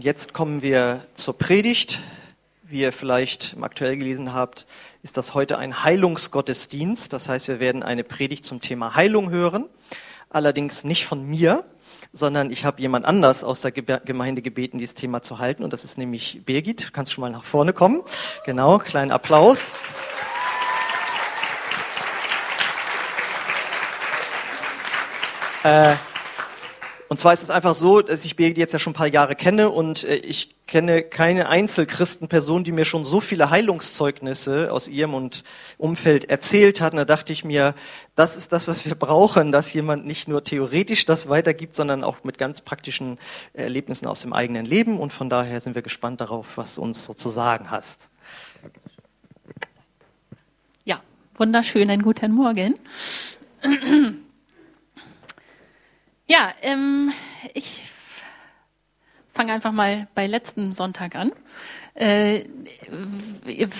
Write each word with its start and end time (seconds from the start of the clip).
Und 0.00 0.04
jetzt 0.04 0.32
kommen 0.32 0.62
wir 0.62 1.04
zur 1.12 1.36
Predigt. 1.36 2.00
Wie 2.62 2.80
ihr 2.80 2.90
vielleicht 2.90 3.52
im 3.52 3.64
Aktuell 3.64 3.98
gelesen 3.98 4.32
habt, 4.32 4.66
ist 5.02 5.18
das 5.18 5.34
heute 5.34 5.58
ein 5.58 5.84
Heilungsgottesdienst. 5.84 7.12
Das 7.12 7.28
heißt, 7.28 7.48
wir 7.48 7.60
werden 7.60 7.82
eine 7.82 8.02
Predigt 8.02 8.46
zum 8.46 8.62
Thema 8.62 8.94
Heilung 8.94 9.28
hören. 9.28 9.66
Allerdings 10.30 10.84
nicht 10.84 11.04
von 11.04 11.28
mir, 11.28 11.66
sondern 12.14 12.50
ich 12.50 12.64
habe 12.64 12.80
jemand 12.80 13.04
anders 13.04 13.44
aus 13.44 13.60
der 13.60 13.72
Gemeinde 13.72 14.40
gebeten, 14.40 14.78
dieses 14.78 14.94
Thema 14.94 15.20
zu 15.20 15.38
halten. 15.38 15.62
Und 15.62 15.74
das 15.74 15.84
ist 15.84 15.98
nämlich 15.98 16.46
Birgit. 16.46 16.86
Du 16.88 16.92
kannst 16.92 17.12
schon 17.12 17.20
mal 17.20 17.30
nach 17.30 17.44
vorne 17.44 17.74
kommen. 17.74 18.00
Genau, 18.46 18.78
kleinen 18.78 19.10
Applaus. 19.10 19.70
Äh, 25.62 25.96
und 27.10 27.18
zwar 27.18 27.32
ist 27.32 27.42
es 27.42 27.50
einfach 27.50 27.74
so, 27.74 28.02
dass 28.02 28.24
ich 28.24 28.36
Birgit 28.36 28.56
jetzt 28.56 28.72
ja 28.72 28.78
schon 28.78 28.92
ein 28.92 28.94
paar 28.94 29.08
Jahre 29.08 29.34
kenne 29.34 29.70
und 29.70 30.04
äh, 30.04 30.14
ich 30.14 30.54
kenne 30.68 31.02
keine 31.02 31.48
Einzelchristenperson, 31.48 32.62
die 32.62 32.70
mir 32.70 32.84
schon 32.84 33.02
so 33.02 33.20
viele 33.20 33.50
Heilungszeugnisse 33.50 34.72
aus 34.72 34.86
ihrem 34.86 35.14
und 35.14 35.42
Umfeld 35.76 36.30
erzählt 36.30 36.80
hat. 36.80 36.92
Und 36.92 36.98
da 36.98 37.04
dachte 37.04 37.32
ich 37.32 37.44
mir, 37.44 37.74
das 38.14 38.36
ist 38.36 38.52
das, 38.52 38.68
was 38.68 38.86
wir 38.86 38.94
brauchen, 38.94 39.50
dass 39.50 39.72
jemand 39.72 40.06
nicht 40.06 40.28
nur 40.28 40.44
theoretisch 40.44 41.04
das 41.04 41.28
weitergibt, 41.28 41.74
sondern 41.74 42.04
auch 42.04 42.22
mit 42.22 42.38
ganz 42.38 42.60
praktischen 42.60 43.18
Erlebnissen 43.54 44.06
aus 44.06 44.20
dem 44.20 44.32
eigenen 44.32 44.64
Leben. 44.64 45.00
Und 45.00 45.12
von 45.12 45.28
daher 45.28 45.60
sind 45.60 45.74
wir 45.74 45.82
gespannt 45.82 46.20
darauf, 46.20 46.46
was 46.54 46.76
du 46.76 46.82
uns 46.82 47.02
so 47.02 47.12
zu 47.12 47.28
sagen 47.28 47.72
hast. 47.72 48.08
Ja, 50.84 51.02
wunderschönen 51.34 52.02
guten 52.02 52.30
Morgen. 52.30 52.76
Ja, 56.30 56.52
ähm, 56.62 57.12
ich 57.54 57.82
fange 59.32 59.52
einfach 59.52 59.72
mal 59.72 60.06
bei 60.14 60.28
letzten 60.28 60.74
Sonntag 60.74 61.16
an. 61.16 61.32
Äh, 61.94 62.44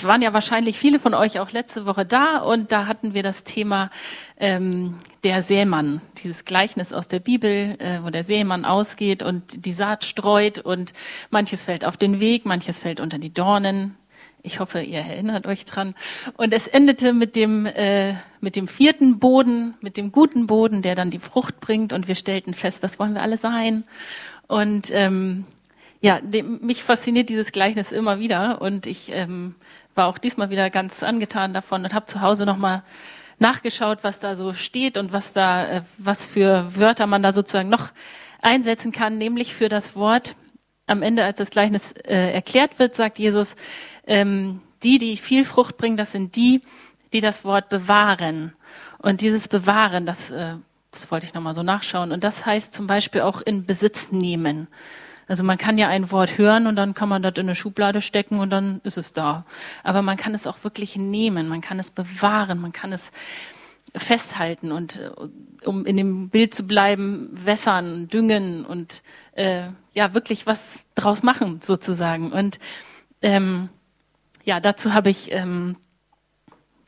waren 0.03 0.21
ja 0.21 0.33
wahrscheinlich 0.33 0.77
viele 0.77 0.99
von 0.99 1.15
euch 1.15 1.39
auch 1.39 1.53
letzte 1.53 1.87
Woche 1.87 2.05
da 2.05 2.39
und 2.39 2.73
da 2.73 2.89
hatten 2.89 3.15
wir 3.15 3.23
das 3.23 3.45
Thema 3.45 3.93
ähm, 4.37 4.99
der 5.23 5.45
Sämann, 5.45 6.01
dieses 6.25 6.45
Gleichnis 6.45 6.93
aus 6.93 7.07
der 7.07 7.21
Bibel, 7.21 7.77
äh, 7.79 8.01
wo 8.03 8.11
der 8.11 8.25
Sämann 8.25 8.65
ausgeht 8.65 9.23
und 9.23 9.65
die 9.65 9.73
Saat 9.73 10.05
streut 10.05 10.59
und 10.59 10.93
manches 11.31 11.63
fällt 11.63 11.85
auf 11.85 11.97
den 11.99 12.19
Weg, 12.19 12.47
manches 12.47 12.81
fällt 12.81 12.99
unter 12.99 13.21
die 13.21 13.33
Dornen, 13.33 13.95
ich 14.43 14.61
hoffe, 14.61 14.81
ihr 14.81 15.01
erinnert 15.01 15.47
euch 15.47 15.65
dran. 15.65 15.95
Und 16.37 16.53
es 16.53 16.67
endete 16.67 17.13
mit 17.13 17.37
dem, 17.37 17.67
äh, 17.67 18.15
mit 18.41 18.57
dem 18.57 18.69
vierten 18.69 19.19
Boden, 19.19 19.75
mit 19.81 19.97
dem 19.97 20.13
guten 20.13 20.47
Boden, 20.47 20.83
der 20.83 20.95
dann 20.95 21.11
die 21.11 21.19
Frucht 21.19 21.61
bringt. 21.61 21.93
Und 21.93 22.09
wir 22.09 22.15
stellten 22.15 22.55
fest, 22.55 22.83
das 22.83 22.99
wollen 22.99 23.15
wir 23.15 23.23
alle 23.23 23.39
sein. 23.39 23.85
Und 24.47 24.91
ähm, 24.93 25.45
ja, 26.01 26.21
dem, 26.21 26.61
mich 26.63 26.83
fasziniert 26.83 27.29
dieses 27.29 27.53
Gleichnis 27.53 27.93
immer 27.93 28.19
wieder. 28.19 28.61
Und 28.61 28.87
ich 28.87 29.11
ähm, 29.13 29.55
war 29.95 30.07
auch 30.07 30.19
diesmal 30.19 30.51
wieder 30.51 30.71
ganz 30.71 31.03
angetan 31.03 31.53
davon 31.53 31.85
und 31.85 31.95
habe 31.95 32.07
zu 32.07 32.21
Hause 32.21 32.47
nochmal 32.47 32.83
nachgeschaut, 33.39 33.99
was 34.03 34.21
da 34.21 34.37
so 34.37 34.53
steht 34.53 34.97
und 34.97 35.13
was 35.13 35.33
da, 35.33 35.67
äh, 35.67 35.83
was 35.99 36.27
für 36.27 36.77
Wörter 36.77 37.07
man 37.07 37.23
da 37.23 37.33
sozusagen 37.33 37.69
noch 37.69 37.91
einsetzen 38.43 38.93
kann, 38.93 39.19
nämlich 39.19 39.55
für 39.55 39.69
das 39.69 39.97
Wort 39.97 40.35
am 40.87 41.03
Ende, 41.03 41.25
als 41.25 41.39
das 41.39 41.51
Gleichnis 41.51 41.93
äh, 41.93 42.33
erklärt 42.33 42.79
wird, 42.79 42.95
sagt 42.95 43.19
Jesus, 43.19 43.55
ähm, 44.07 44.61
die, 44.83 44.99
die 44.99 45.17
viel 45.17 45.45
Frucht 45.45 45.77
bringen, 45.77 45.97
das 45.97 46.13
sind 46.13 46.37
die, 46.37 46.61
die 47.13 47.21
das 47.21 47.45
Wort 47.45 47.69
bewahren. 47.69 48.53
Und 48.99 49.21
dieses 49.21 49.49
Bewahren, 49.49 50.07
das, 50.07 50.31
äh, 50.31 50.55
das 50.91 51.11
wollte 51.11 51.27
ich 51.27 51.35
nochmal 51.35 51.55
so 51.55 51.63
nachschauen. 51.63 52.13
Und 52.13 52.25
das 52.25 52.47
heißt 52.47 52.73
zum 52.73 52.87
Beispiel 52.87 53.23
auch 53.23 53.41
in 53.41 53.65
Besitz 53.65 54.13
nehmen. 54.13 54.69
Also 55.27 55.45
man 55.45 55.59
kann 55.59 55.79
ja 55.79 55.89
ein 55.89 56.11
Wort 56.11 56.39
hören 56.39 56.67
und 56.67 56.75
dann 56.75 56.93
kann 56.93 57.09
man 57.09 57.23
das 57.23 57.35
in 57.37 57.47
eine 57.47 57.55
Schublade 57.55 58.01
stecken 58.01 58.41
und 58.41 58.51
dann 58.51 58.81
ist 58.83 58.99
es 58.99 59.13
da. 59.13 59.45
Aber 59.85 60.03
man 60.03 60.17
kann 60.17 60.35
es 60.35 60.45
auch 60.45 60.65
wirklich 60.65 60.97
nehmen, 60.97 61.47
man 61.47 61.61
kann 61.61 61.79
es 61.79 61.93
bewahren, 61.93 62.61
man 62.61 62.73
kann 62.73 62.93
es 62.93 63.13
festhalten 63.95 64.73
und 64.73 64.97
äh, 64.97 65.11
um 65.65 65.87
in 65.87 65.97
dem 65.97 66.31
Bild 66.31 66.53
zu 66.53 66.65
bleiben, 66.65 67.29
wässern, 67.33 68.09
düngen 68.09 68.65
und 68.65 69.03
äh, 69.33 69.69
ja 69.95 70.15
wirklich 70.15 70.47
was 70.47 70.85
draus 70.97 71.23
machen 71.23 71.61
sozusagen. 71.63 72.33
Und 72.33 72.59
ähm, 73.23 73.69
ja, 74.45 74.61
dazu 74.61 74.95
habe 74.95 75.11
ich 75.11 75.31
ähm, 75.33 75.77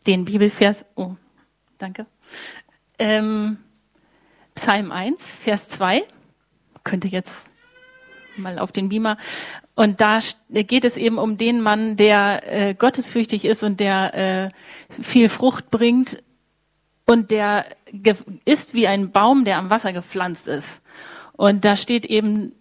den 0.06 0.24
Bibelvers, 0.24 0.84
oh, 0.94 1.16
danke, 1.78 2.06
ähm, 2.98 3.58
Psalm 4.54 4.92
1, 4.92 5.24
Vers 5.24 5.68
2, 5.68 6.04
könnte 6.84 7.08
jetzt 7.08 7.46
mal 8.36 8.58
auf 8.58 8.72
den 8.72 8.88
Beamer. 8.88 9.16
Und 9.74 10.00
da 10.00 10.18
geht 10.50 10.84
es 10.84 10.96
eben 10.96 11.18
um 11.18 11.38
den 11.38 11.60
Mann, 11.60 11.96
der 11.96 12.42
äh, 12.44 12.74
gottesfürchtig 12.74 13.44
ist 13.44 13.62
und 13.62 13.80
der 13.80 14.14
äh, 14.14 15.02
viel 15.02 15.28
Frucht 15.28 15.70
bringt 15.70 16.22
und 17.06 17.30
der 17.30 17.66
ist 18.44 18.74
wie 18.74 18.86
ein 18.86 19.10
Baum, 19.10 19.44
der 19.44 19.58
am 19.58 19.70
Wasser 19.70 19.92
gepflanzt 19.92 20.46
ist. 20.46 20.80
Und 21.32 21.64
da 21.64 21.76
steht 21.76 22.04
eben, 22.04 22.52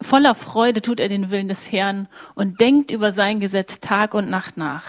voller 0.00 0.34
Freude 0.34 0.82
tut 0.82 1.00
er 1.00 1.08
den 1.08 1.30
Willen 1.30 1.48
des 1.48 1.70
Herrn 1.72 2.08
und 2.34 2.60
denkt 2.60 2.90
über 2.90 3.12
sein 3.12 3.40
Gesetz 3.40 3.80
Tag 3.80 4.14
und 4.14 4.28
Nacht 4.28 4.56
nach. 4.56 4.84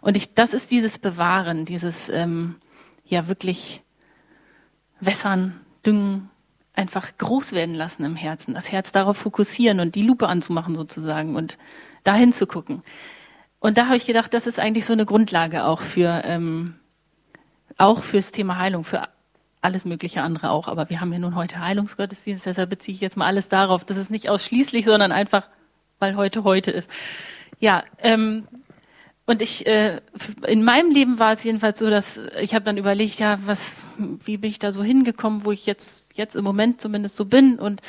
Und 0.00 0.16
ich, 0.16 0.34
das 0.34 0.54
ist 0.54 0.70
dieses 0.70 0.98
Bewahren, 0.98 1.64
dieses 1.64 2.08
ähm, 2.08 2.56
ja 3.04 3.28
wirklich 3.28 3.82
wässern, 5.00 5.60
düngen, 5.84 6.30
einfach 6.74 7.16
groß 7.18 7.52
werden 7.52 7.74
lassen 7.74 8.04
im 8.04 8.16
Herzen, 8.16 8.54
das 8.54 8.72
Herz 8.72 8.92
darauf 8.92 9.16
fokussieren 9.16 9.80
und 9.80 9.94
die 9.94 10.02
Lupe 10.02 10.28
anzumachen 10.28 10.74
sozusagen 10.74 11.36
und 11.36 11.58
dahin 12.04 12.32
zu 12.32 12.46
gucken. 12.46 12.82
Und 13.58 13.78
da 13.78 13.86
habe 13.86 13.96
ich 13.96 14.06
gedacht, 14.06 14.32
das 14.34 14.46
ist 14.46 14.58
eigentlich 14.58 14.86
so 14.86 14.92
eine 14.92 15.06
Grundlage 15.06 15.64
auch 15.64 15.80
für 15.80 16.22
ähm, 16.24 16.76
auch 17.76 18.02
fürs 18.02 18.32
Thema 18.32 18.58
Heilung, 18.58 18.84
für 18.84 19.08
alles 19.62 19.84
mögliche 19.84 20.22
andere 20.22 20.50
auch. 20.50 20.68
Aber 20.68 20.90
wir 20.90 21.00
haben 21.00 21.12
ja 21.12 21.18
nun 21.18 21.34
heute 21.34 21.60
Heilungsgottesdienst, 21.60 22.44
deshalb 22.44 22.68
beziehe 22.70 22.94
ich 22.94 23.00
jetzt 23.00 23.16
mal 23.16 23.26
alles 23.26 23.48
darauf. 23.48 23.84
Das 23.84 23.96
ist 23.96 24.10
nicht 24.10 24.28
ausschließlich, 24.28 24.84
sondern 24.84 25.12
einfach, 25.12 25.48
weil 25.98 26.16
heute 26.16 26.44
heute 26.44 26.70
ist. 26.70 26.90
Ja, 27.60 27.84
ähm, 27.98 28.46
und 29.24 29.40
ich, 29.40 29.66
äh, 29.66 30.00
in 30.46 30.64
meinem 30.64 30.90
Leben 30.90 31.18
war 31.20 31.32
es 31.32 31.44
jedenfalls 31.44 31.78
so, 31.78 31.88
dass 31.88 32.20
ich 32.40 32.54
habe 32.54 32.64
dann 32.64 32.76
überlegt, 32.76 33.20
ja, 33.20 33.38
was, 33.46 33.76
wie 33.96 34.36
bin 34.36 34.50
ich 34.50 34.58
da 34.58 34.72
so 34.72 34.82
hingekommen, 34.82 35.44
wo 35.44 35.52
ich 35.52 35.64
jetzt, 35.64 36.06
jetzt 36.12 36.34
im 36.34 36.44
Moment 36.44 36.80
zumindest 36.80 37.16
so 37.16 37.24
bin 37.24 37.58
und 37.58 37.80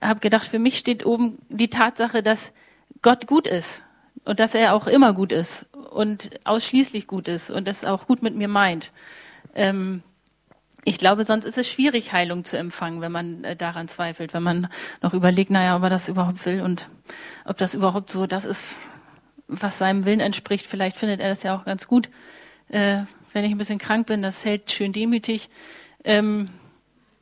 habe 0.00 0.20
gedacht, 0.20 0.46
für 0.46 0.58
mich 0.58 0.78
steht 0.78 1.04
oben 1.04 1.38
die 1.50 1.68
Tatsache, 1.68 2.22
dass 2.22 2.52
Gott 3.02 3.26
gut 3.26 3.46
ist 3.46 3.82
und 4.24 4.40
dass 4.40 4.54
er 4.54 4.74
auch 4.74 4.86
immer 4.86 5.12
gut 5.12 5.32
ist 5.32 5.66
und 5.90 6.30
ausschließlich 6.44 7.06
gut 7.06 7.28
ist 7.28 7.50
und 7.50 7.68
es 7.68 7.84
auch 7.84 8.06
gut 8.06 8.22
mit 8.22 8.34
mir 8.34 8.48
meint. 8.48 8.92
Ähm, 9.54 10.02
ich 10.84 10.98
glaube, 10.98 11.24
sonst 11.24 11.44
ist 11.44 11.58
es 11.58 11.68
schwierig, 11.68 12.12
Heilung 12.12 12.44
zu 12.44 12.56
empfangen, 12.56 13.00
wenn 13.00 13.12
man 13.12 13.44
äh, 13.44 13.56
daran 13.56 13.88
zweifelt, 13.88 14.32
wenn 14.32 14.42
man 14.42 14.68
noch 15.02 15.14
überlegt, 15.14 15.50
naja, 15.50 15.76
ob 15.76 15.82
er 15.82 15.90
das 15.90 16.08
überhaupt 16.08 16.44
will 16.46 16.62
und 16.62 16.88
ob 17.44 17.58
das 17.58 17.74
überhaupt 17.74 18.10
so 18.10 18.26
das 18.26 18.44
ist, 18.44 18.76
was 19.46 19.78
seinem 19.78 20.04
Willen 20.04 20.20
entspricht. 20.20 20.66
Vielleicht 20.66 20.96
findet 20.96 21.20
er 21.20 21.28
das 21.28 21.42
ja 21.42 21.56
auch 21.56 21.64
ganz 21.64 21.86
gut, 21.86 22.08
äh, 22.68 23.02
wenn 23.32 23.44
ich 23.44 23.50
ein 23.50 23.58
bisschen 23.58 23.78
krank 23.78 24.06
bin. 24.06 24.22
Das 24.22 24.44
hält 24.44 24.70
schön 24.70 24.92
demütig. 24.92 25.50
Ähm, 26.04 26.48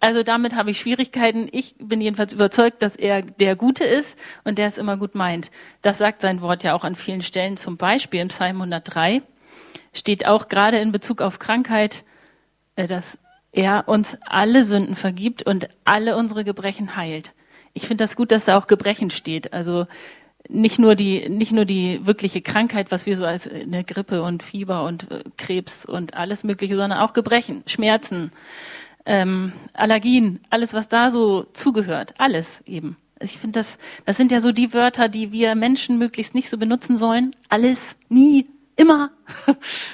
also 0.01 0.23
damit 0.23 0.55
habe 0.55 0.71
ich 0.71 0.79
Schwierigkeiten. 0.79 1.49
Ich 1.51 1.75
bin 1.79 2.01
jedenfalls 2.01 2.33
überzeugt, 2.33 2.83
dass 2.83 2.95
er 2.95 3.23
der 3.23 3.57
Gute 3.57 3.85
ist 3.85 4.17
und 4.45 4.59
der 4.59 4.69
es 4.69 4.79
immer 4.79 4.97
gut 4.97 5.17
meint. 5.17 5.51
Das 5.83 5.99
sagt 5.99 6.21
sein 6.21 6.41
Wort 6.41 6.63
ja 6.63 6.75
auch 6.75 6.85
an 6.85 6.95
vielen 6.95 7.23
Stellen. 7.23 7.57
Zum 7.57 7.77
Beispiel 7.77 8.21
im 8.21 8.29
Psalm 8.29 8.57
103 8.57 9.23
steht 9.93 10.27
auch 10.27 10.49
gerade 10.49 10.79
in 10.79 10.93
Bezug 10.93 11.21
auf 11.21 11.41
Krankheit, 11.41 12.05
äh, 12.77 12.87
dass 12.87 13.19
er 13.59 13.89
uns 13.89 14.17
alle 14.25 14.65
Sünden 14.65 14.95
vergibt 14.95 15.43
und 15.43 15.69
alle 15.85 16.17
unsere 16.17 16.45
Gebrechen 16.45 16.95
heilt. 16.95 17.33
Ich 17.75 17.89
finde 17.89 18.05
das 18.05 18.15
gut, 18.15 18.31
dass 18.31 18.45
da 18.45 18.57
auch 18.57 18.69
Gebrechen 18.69 19.11
steht. 19.11 19.53
Also 19.53 19.87
nicht 20.49 20.79
nur 20.79 20.95
die, 20.95 21.29
nicht 21.29 21.51
nur 21.51 21.65
die 21.65 22.07
wirkliche 22.07 22.41
Krankheit, 22.41 22.93
was 22.93 23.05
wir 23.05 23.17
so 23.17 23.25
als 23.25 23.49
eine 23.49 23.83
Grippe 23.83 24.23
und 24.23 24.45
Fieber 24.45 24.85
und 24.85 25.11
äh, 25.11 25.25
Krebs 25.37 25.85
und 25.85 26.17
alles 26.17 26.45
Mögliche, 26.45 26.77
sondern 26.77 27.01
auch 27.01 27.15
Gebrechen, 27.15 27.65
Schmerzen, 27.67 28.31
ähm, 29.05 29.53
Allergien, 29.75 30.39
alles, 30.51 30.73
was 30.73 30.89
da 30.89 31.11
so 31.11 31.45
zugehört, 31.53 32.15
alles 32.17 32.63
eben. 32.65 32.97
Ich 33.21 33.39
finde, 33.39 33.59
das, 33.59 33.77
das 34.07 34.17
sind 34.17 34.31
ja 34.31 34.41
so 34.41 34.53
die 34.53 34.73
Wörter, 34.73 35.09
die 35.09 35.33
wir 35.33 35.57
Menschen 35.57 35.99
möglichst 35.99 36.37
nicht 36.37 36.49
so 36.49 36.59
benutzen 36.59 36.97
sollen. 36.97 37.35
Alles, 37.49 37.97
nie, 38.09 38.47
immer. 38.77 39.11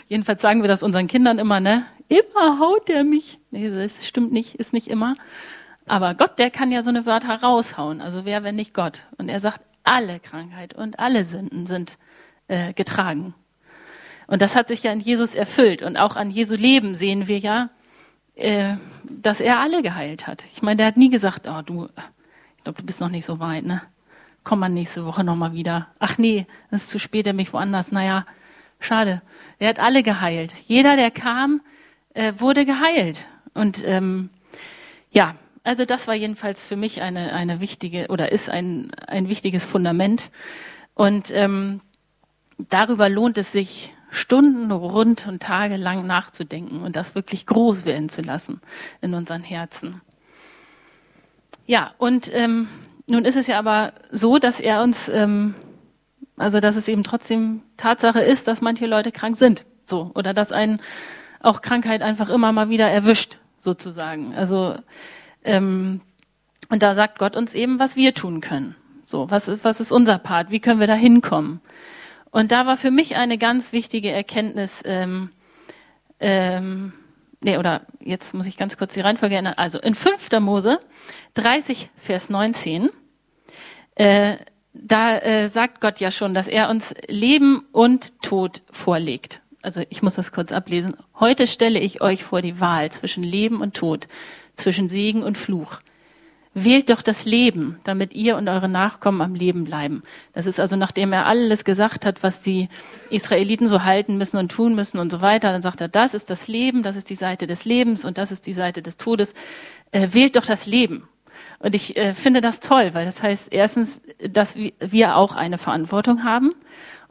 Jedenfalls 0.08 0.42
sagen 0.42 0.60
wir 0.60 0.68
das 0.68 0.82
unseren 0.82 1.06
Kindern 1.06 1.38
immer, 1.38 1.60
ne? 1.60 1.86
Immer 2.08 2.58
haut 2.58 2.88
der 2.88 3.04
mich. 3.04 3.38
Nee, 3.50 3.70
das 3.70 4.06
stimmt 4.06 4.32
nicht, 4.32 4.56
ist 4.56 4.72
nicht 4.72 4.88
immer. 4.88 5.14
Aber 5.86 6.14
Gott, 6.14 6.38
der 6.38 6.50
kann 6.50 6.72
ja 6.72 6.82
so 6.82 6.90
eine 6.90 7.06
Wörter 7.06 7.42
raushauen. 7.42 8.00
Also 8.00 8.24
wer, 8.24 8.42
wenn 8.42 8.56
nicht 8.56 8.74
Gott? 8.74 9.00
Und 9.18 9.28
er 9.28 9.40
sagt, 9.40 9.62
alle 9.82 10.20
Krankheit 10.20 10.74
und 10.74 10.98
alle 10.98 11.24
Sünden 11.24 11.66
sind 11.66 11.98
äh, 12.48 12.72
getragen. 12.72 13.34
Und 14.26 14.40
das 14.40 14.56
hat 14.56 14.68
sich 14.68 14.82
ja 14.82 14.92
in 14.92 15.00
Jesus 15.00 15.34
erfüllt. 15.34 15.82
Und 15.82 15.96
auch 15.96 16.16
an 16.16 16.30
Jesu 16.30 16.54
Leben 16.54 16.94
sehen 16.94 17.28
wir 17.28 17.38
ja, 17.38 17.70
äh, 18.34 18.76
dass 19.04 19.40
er 19.40 19.60
alle 19.60 19.82
geheilt 19.82 20.26
hat. 20.26 20.44
Ich 20.54 20.62
meine, 20.62 20.78
der 20.78 20.86
hat 20.86 20.96
nie 20.96 21.10
gesagt, 21.10 21.46
oh, 21.46 21.60
du, 21.62 21.88
ich 22.56 22.64
glaube, 22.64 22.78
du 22.78 22.86
bist 22.86 23.00
noch 23.00 23.10
nicht 23.10 23.26
so 23.26 23.38
weit, 23.40 23.64
ne? 23.64 23.82
komm 24.44 24.60
mal 24.60 24.68
nächste 24.68 25.04
Woche 25.04 25.24
nochmal 25.24 25.54
wieder. 25.54 25.88
Ach 25.98 26.18
nee, 26.18 26.46
es 26.70 26.84
ist 26.84 26.90
zu 26.90 26.98
spät, 27.00 27.26
er 27.26 27.32
mich 27.32 27.52
woanders. 27.52 27.90
Naja, 27.90 28.26
schade. 28.78 29.22
Er 29.58 29.70
hat 29.70 29.80
alle 29.80 30.02
geheilt. 30.02 30.52
Jeder, 30.66 30.96
der 30.96 31.10
kam, 31.10 31.62
äh, 32.14 32.32
wurde 32.38 32.64
geheilt. 32.64 33.26
Und 33.52 33.84
ähm, 33.86 34.30
ja, 35.10 35.36
also 35.62 35.84
das 35.84 36.08
war 36.08 36.14
jedenfalls 36.14 36.66
für 36.66 36.76
mich 36.76 37.02
eine, 37.02 37.32
eine 37.32 37.60
wichtige 37.60 38.08
oder 38.08 38.32
ist 38.32 38.48
ein, 38.48 38.90
ein 39.06 39.28
wichtiges 39.28 39.64
Fundament. 39.66 40.30
Und 40.94 41.30
ähm, 41.32 41.80
darüber 42.58 43.08
lohnt 43.08 43.38
es 43.38 43.52
sich, 43.52 43.92
Stunden 44.10 44.70
rund 44.70 45.26
und 45.26 45.42
Tage 45.42 45.76
lang 45.76 46.06
nachzudenken 46.06 46.82
und 46.82 46.94
das 46.94 47.16
wirklich 47.16 47.46
groß 47.46 47.84
werden 47.84 48.08
zu 48.08 48.22
lassen 48.22 48.60
in 49.00 49.12
unseren 49.12 49.42
Herzen. 49.42 50.00
Ja, 51.66 51.94
und 51.98 52.30
ähm, 52.32 52.68
nun 53.06 53.24
ist 53.24 53.36
es 53.36 53.48
ja 53.48 53.58
aber 53.58 53.92
so, 54.12 54.38
dass 54.38 54.60
er 54.60 54.82
uns, 54.82 55.08
ähm, 55.08 55.54
also 56.36 56.60
dass 56.60 56.76
es 56.76 56.86
eben 56.86 57.02
trotzdem 57.02 57.62
Tatsache 57.76 58.20
ist, 58.20 58.46
dass 58.46 58.60
manche 58.60 58.86
Leute 58.86 59.10
krank 59.10 59.36
sind, 59.36 59.64
so 59.84 60.12
oder 60.14 60.32
dass 60.32 60.52
einen 60.52 60.80
auch 61.44 61.62
Krankheit 61.62 62.02
einfach 62.02 62.28
immer 62.28 62.52
mal 62.52 62.68
wieder 62.68 62.90
erwischt, 62.90 63.38
sozusagen. 63.58 64.34
Also 64.34 64.76
ähm, 65.44 66.00
und 66.68 66.82
da 66.82 66.94
sagt 66.94 67.18
Gott 67.18 67.36
uns 67.36 67.54
eben, 67.54 67.78
was 67.78 67.96
wir 67.96 68.14
tun 68.14 68.40
können. 68.40 68.74
So, 69.04 69.30
was 69.30 69.48
ist, 69.48 69.64
was 69.64 69.80
ist 69.80 69.92
unser 69.92 70.18
Part? 70.18 70.50
Wie 70.50 70.60
können 70.60 70.80
wir 70.80 70.86
da 70.86 70.94
hinkommen? 70.94 71.60
Und 72.30 72.50
da 72.50 72.66
war 72.66 72.76
für 72.76 72.90
mich 72.90 73.16
eine 73.16 73.38
ganz 73.38 73.72
wichtige 73.72 74.10
Erkenntnis, 74.10 74.82
ähm, 74.84 75.30
ähm, 76.18 76.92
nee, 77.40 77.58
oder 77.58 77.82
jetzt 78.00 78.34
muss 78.34 78.46
ich 78.46 78.56
ganz 78.56 78.76
kurz 78.76 78.94
die 78.94 79.00
Reihenfolge 79.00 79.36
ändern. 79.36 79.54
Also 79.56 79.78
in 79.78 79.94
5. 79.94 80.40
Mose 80.40 80.80
30, 81.34 81.90
Vers 81.96 82.30
19, 82.30 82.90
äh, 83.94 84.36
da 84.72 85.18
äh, 85.18 85.48
sagt 85.48 85.80
Gott 85.80 86.00
ja 86.00 86.10
schon, 86.10 86.34
dass 86.34 86.48
er 86.48 86.70
uns 86.70 86.94
Leben 87.06 87.66
und 87.70 88.20
Tod 88.22 88.62
vorlegt. 88.72 89.40
Also 89.64 89.80
ich 89.88 90.02
muss 90.02 90.16
das 90.16 90.30
kurz 90.30 90.52
ablesen. 90.52 90.94
Heute 91.18 91.46
stelle 91.46 91.80
ich 91.80 92.02
euch 92.02 92.22
vor 92.22 92.42
die 92.42 92.60
Wahl 92.60 92.92
zwischen 92.92 93.24
Leben 93.24 93.62
und 93.62 93.72
Tod, 93.72 94.08
zwischen 94.56 94.90
Segen 94.90 95.22
und 95.22 95.38
Fluch. 95.38 95.80
Wählt 96.52 96.90
doch 96.90 97.00
das 97.00 97.24
Leben, 97.24 97.80
damit 97.82 98.12
ihr 98.12 98.36
und 98.36 98.46
eure 98.46 98.68
Nachkommen 98.68 99.22
am 99.22 99.34
Leben 99.34 99.64
bleiben. 99.64 100.02
Das 100.34 100.44
ist 100.44 100.60
also, 100.60 100.76
nachdem 100.76 101.14
er 101.14 101.26
alles 101.26 101.64
gesagt 101.64 102.04
hat, 102.04 102.22
was 102.22 102.42
die 102.42 102.68
Israeliten 103.08 103.66
so 103.66 103.84
halten 103.84 104.18
müssen 104.18 104.36
und 104.36 104.52
tun 104.52 104.74
müssen 104.74 104.98
und 104.98 105.10
so 105.10 105.22
weiter, 105.22 105.50
dann 105.50 105.62
sagt 105.62 105.80
er, 105.80 105.88
das 105.88 106.12
ist 106.12 106.28
das 106.28 106.46
Leben, 106.46 106.82
das 106.82 106.94
ist 106.94 107.08
die 107.08 107.16
Seite 107.16 107.46
des 107.46 107.64
Lebens 107.64 108.04
und 108.04 108.18
das 108.18 108.32
ist 108.32 108.46
die 108.46 108.52
Seite 108.52 108.82
des 108.82 108.98
Todes. 108.98 109.32
Äh, 109.92 110.08
wählt 110.12 110.36
doch 110.36 110.44
das 110.44 110.66
Leben. 110.66 111.08
Und 111.58 111.74
ich 111.74 111.96
äh, 111.96 112.14
finde 112.14 112.42
das 112.42 112.60
toll, 112.60 112.90
weil 112.92 113.06
das 113.06 113.22
heißt 113.22 113.48
erstens, 113.50 114.02
dass 114.18 114.56
wir 114.56 115.16
auch 115.16 115.34
eine 115.34 115.56
Verantwortung 115.56 116.22
haben 116.22 116.50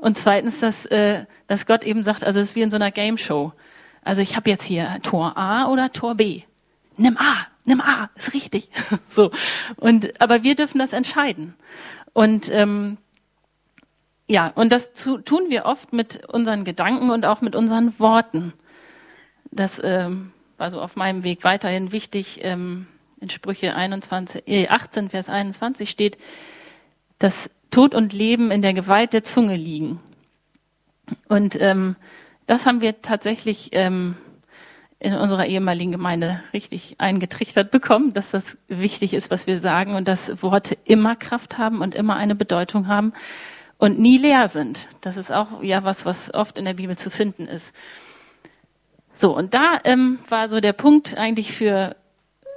und 0.03 0.17
zweitens, 0.17 0.59
dass, 0.59 0.85
äh, 0.87 1.23
dass 1.47 1.65
Gott 1.65 1.85
eben 1.85 2.03
sagt, 2.03 2.25
also 2.25 2.41
es 2.41 2.49
ist 2.49 2.55
wie 2.57 2.61
in 2.61 2.69
so 2.69 2.75
einer 2.75 2.91
Game 2.91 3.17
Show. 3.17 3.53
Also 4.03 4.21
ich 4.21 4.35
habe 4.35 4.49
jetzt 4.49 4.65
hier 4.65 4.99
Tor 5.01 5.37
A 5.37 5.69
oder 5.69 5.93
Tor 5.93 6.15
B. 6.15 6.41
Nimm 6.97 7.15
A, 7.15 7.47
nimm 7.63 7.79
A, 7.79 8.09
ist 8.15 8.33
richtig. 8.33 8.67
so. 9.07 9.31
Und, 9.77 10.19
aber 10.21 10.43
wir 10.43 10.55
dürfen 10.55 10.77
das 10.77 10.91
entscheiden. 10.91 11.53
Und 12.11 12.51
ähm, 12.51 12.97
ja, 14.27 14.51
und 14.55 14.73
das 14.73 14.93
tu, 14.93 15.19
tun 15.19 15.45
wir 15.47 15.63
oft 15.63 15.93
mit 15.93 16.25
unseren 16.27 16.65
Gedanken 16.65 17.09
und 17.09 17.25
auch 17.25 17.39
mit 17.39 17.55
unseren 17.55 17.97
Worten. 17.97 18.51
Das 19.51 19.79
ähm, 19.81 20.33
war 20.57 20.69
so 20.69 20.81
auf 20.81 20.97
meinem 20.97 21.23
Weg 21.23 21.45
weiterhin 21.45 21.93
wichtig. 21.93 22.41
Ähm, 22.41 22.87
in 23.21 23.29
Sprüche 23.29 23.77
21, 23.77 24.43
äh, 24.49 24.67
18, 24.67 25.11
Vers 25.11 25.29
21 25.29 25.89
steht, 25.89 26.17
dass 27.23 27.49
Tod 27.71 27.95
und 27.95 28.11
Leben 28.11 28.51
in 28.51 28.61
der 28.61 28.73
Gewalt 28.73 29.13
der 29.13 29.23
Zunge 29.23 29.55
liegen. 29.55 30.01
Und 31.29 31.55
ähm, 31.61 31.95
das 32.47 32.65
haben 32.65 32.81
wir 32.81 33.01
tatsächlich 33.01 33.69
ähm, 33.71 34.17
in 34.99 35.13
unserer 35.15 35.45
ehemaligen 35.45 35.93
Gemeinde 35.93 36.43
richtig 36.51 36.95
eingetrichtert 36.97 37.71
bekommen, 37.71 38.11
dass 38.11 38.29
das 38.29 38.57
wichtig 38.67 39.13
ist, 39.13 39.31
was 39.31 39.47
wir 39.47 39.61
sagen 39.61 39.95
und 39.95 40.09
dass 40.09 40.43
Worte 40.43 40.77
immer 40.83 41.15
Kraft 41.15 41.57
haben 41.57 41.79
und 41.79 41.95
immer 41.95 42.17
eine 42.17 42.35
Bedeutung 42.35 42.87
haben 42.87 43.13
und 43.77 43.97
nie 43.99 44.17
leer 44.17 44.49
sind. 44.49 44.89
Das 44.99 45.15
ist 45.15 45.31
auch 45.31 45.63
ja 45.63 45.85
was, 45.85 46.05
was 46.05 46.33
oft 46.33 46.57
in 46.57 46.65
der 46.65 46.73
Bibel 46.73 46.97
zu 46.97 47.09
finden 47.09 47.47
ist. 47.47 47.73
So, 49.13 49.33
und 49.33 49.53
da 49.53 49.79
ähm, 49.85 50.19
war 50.27 50.49
so 50.49 50.59
der 50.59 50.73
Punkt 50.73 51.17
eigentlich 51.17 51.53
für 51.53 51.95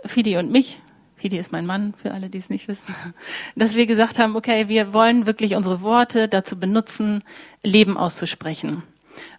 Fidi 0.05 0.39
und 0.39 0.51
mich, 0.51 0.81
Fidi 1.17 1.39
ist 1.39 1.51
mein 1.51 1.67
Mann, 1.67 1.95
für 1.95 2.13
alle, 2.13 2.29
die 2.29 2.39
es 2.39 2.51
nicht 2.51 2.69
wissen, 2.69 2.95
dass 3.57 3.75
wir 3.75 3.87
gesagt 3.87 4.19
haben, 4.19 4.37
okay, 4.37 4.69
wir 4.69 4.93
wollen 4.93 5.27
wirklich 5.27 5.57
unsere 5.57 5.81
Worte 5.81 6.29
dazu 6.29 6.59
benutzen, 6.59 7.23
Leben 7.63 7.97
auszusprechen. 7.97 8.83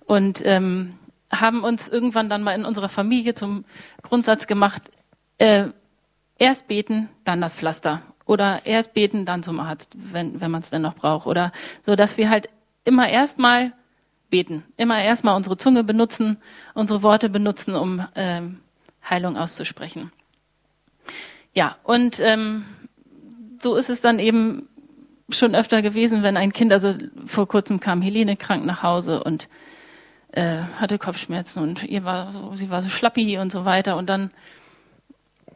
Und 0.05 0.41
ähm, 0.43 0.95
haben 1.31 1.63
uns 1.63 1.87
irgendwann 1.87 2.29
dann 2.29 2.43
mal 2.43 2.55
in 2.55 2.65
unserer 2.65 2.89
Familie 2.89 3.35
zum 3.35 3.65
Grundsatz 4.01 4.47
gemacht, 4.47 4.83
äh, 5.37 5.67
erst 6.39 6.67
beten, 6.67 7.09
dann 7.25 7.41
das 7.41 7.55
Pflaster. 7.55 8.01
Oder 8.25 8.65
erst 8.65 8.93
beten, 8.93 9.25
dann 9.25 9.43
zum 9.43 9.59
Arzt, 9.59 9.91
wenn, 9.95 10.41
wenn 10.41 10.51
man 10.51 10.61
es 10.61 10.69
denn 10.69 10.81
noch 10.81 10.95
braucht. 10.95 11.27
Oder 11.27 11.51
so, 11.85 11.95
dass 11.95 12.17
wir 12.17 12.29
halt 12.29 12.49
immer 12.83 13.07
erstmal 13.07 13.73
beten, 14.29 14.63
immer 14.75 15.01
erstmal 15.01 15.35
unsere 15.35 15.57
Zunge 15.57 15.83
benutzen, 15.83 16.37
unsere 16.73 17.03
Worte 17.03 17.29
benutzen, 17.29 17.75
um 17.75 18.05
ähm, 18.15 18.59
Heilung 19.07 19.37
auszusprechen. 19.37 20.11
Ja, 21.57 21.75
und 21.83 22.19
ähm, 22.19 22.65
so 23.59 23.77
ist 23.77 23.89
es 23.89 23.99
dann 23.99 24.19
eben 24.19 24.69
schon 25.31 25.55
öfter 25.55 25.81
gewesen, 25.81 26.21
wenn 26.21 26.37
ein 26.37 26.53
Kind, 26.53 26.71
also 26.71 26.93
vor 27.25 27.47
kurzem 27.47 27.79
kam 27.79 27.99
Helene 28.03 28.37
krank 28.37 28.63
nach 28.63 28.83
Hause 28.83 29.23
und 29.23 29.49
äh, 30.33 30.59
hatte 30.75 30.99
Kopfschmerzen 30.99 31.63
und 31.63 31.83
ihr 31.83 32.03
war 32.03 32.31
so, 32.31 32.55
sie 32.55 32.69
war 32.69 32.83
so 32.83 32.89
schlappi 32.89 33.39
und 33.39 33.51
so 33.51 33.65
weiter. 33.65 33.97
Und 33.97 34.07
dann 34.07 34.29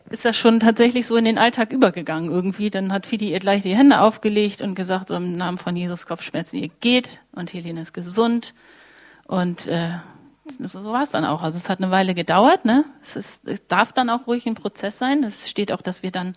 ist 0.09 0.25
das 0.25 0.35
schon 0.35 0.59
tatsächlich 0.59 1.05
so 1.05 1.15
in 1.17 1.25
den 1.25 1.37
Alltag 1.37 1.71
übergegangen 1.71 2.31
irgendwie. 2.31 2.71
Dann 2.71 2.91
hat 2.91 3.05
Fidi 3.05 3.31
ihr 3.31 3.39
gleich 3.39 3.61
die 3.61 3.75
Hände 3.75 4.01
aufgelegt 4.01 4.63
und 4.63 4.73
gesagt, 4.73 5.09
so 5.09 5.15
im 5.15 5.37
Namen 5.37 5.59
von 5.59 5.75
Jesus 5.75 6.07
Kopfschmerzen, 6.07 6.57
ihr 6.57 6.71
geht 6.79 7.19
und 7.31 7.53
Helene 7.53 7.79
ist 7.79 7.93
gesund. 7.93 8.55
Und 9.27 9.67
äh, 9.67 9.91
so 10.59 10.83
war 10.85 11.03
es 11.03 11.11
dann 11.11 11.25
auch. 11.25 11.43
Also 11.43 11.57
es 11.57 11.69
hat 11.69 11.79
eine 11.79 11.91
Weile 11.91 12.15
gedauert. 12.15 12.65
Ne? 12.65 12.85
Es, 13.01 13.15
ist, 13.15 13.47
es 13.47 13.67
darf 13.67 13.93
dann 13.93 14.09
auch 14.09 14.27
ruhig 14.27 14.45
ein 14.45 14.55
Prozess 14.55 14.97
sein. 14.97 15.23
Es 15.23 15.49
steht 15.49 15.71
auch, 15.71 15.81
dass 15.81 16.03
wir 16.03 16.11
dann 16.11 16.35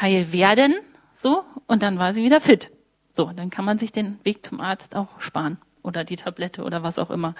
heil 0.00 0.32
werden. 0.32 0.74
So, 1.16 1.44
und 1.66 1.82
dann 1.82 1.98
war 1.98 2.12
sie 2.12 2.24
wieder 2.24 2.40
fit. 2.40 2.70
So, 3.12 3.30
dann 3.32 3.50
kann 3.50 3.64
man 3.64 3.78
sich 3.78 3.92
den 3.92 4.18
Weg 4.24 4.44
zum 4.44 4.60
Arzt 4.60 4.96
auch 4.96 5.20
sparen 5.20 5.58
oder 5.82 6.04
die 6.04 6.16
Tablette 6.16 6.64
oder 6.64 6.82
was 6.82 6.98
auch 6.98 7.10
immer. 7.10 7.34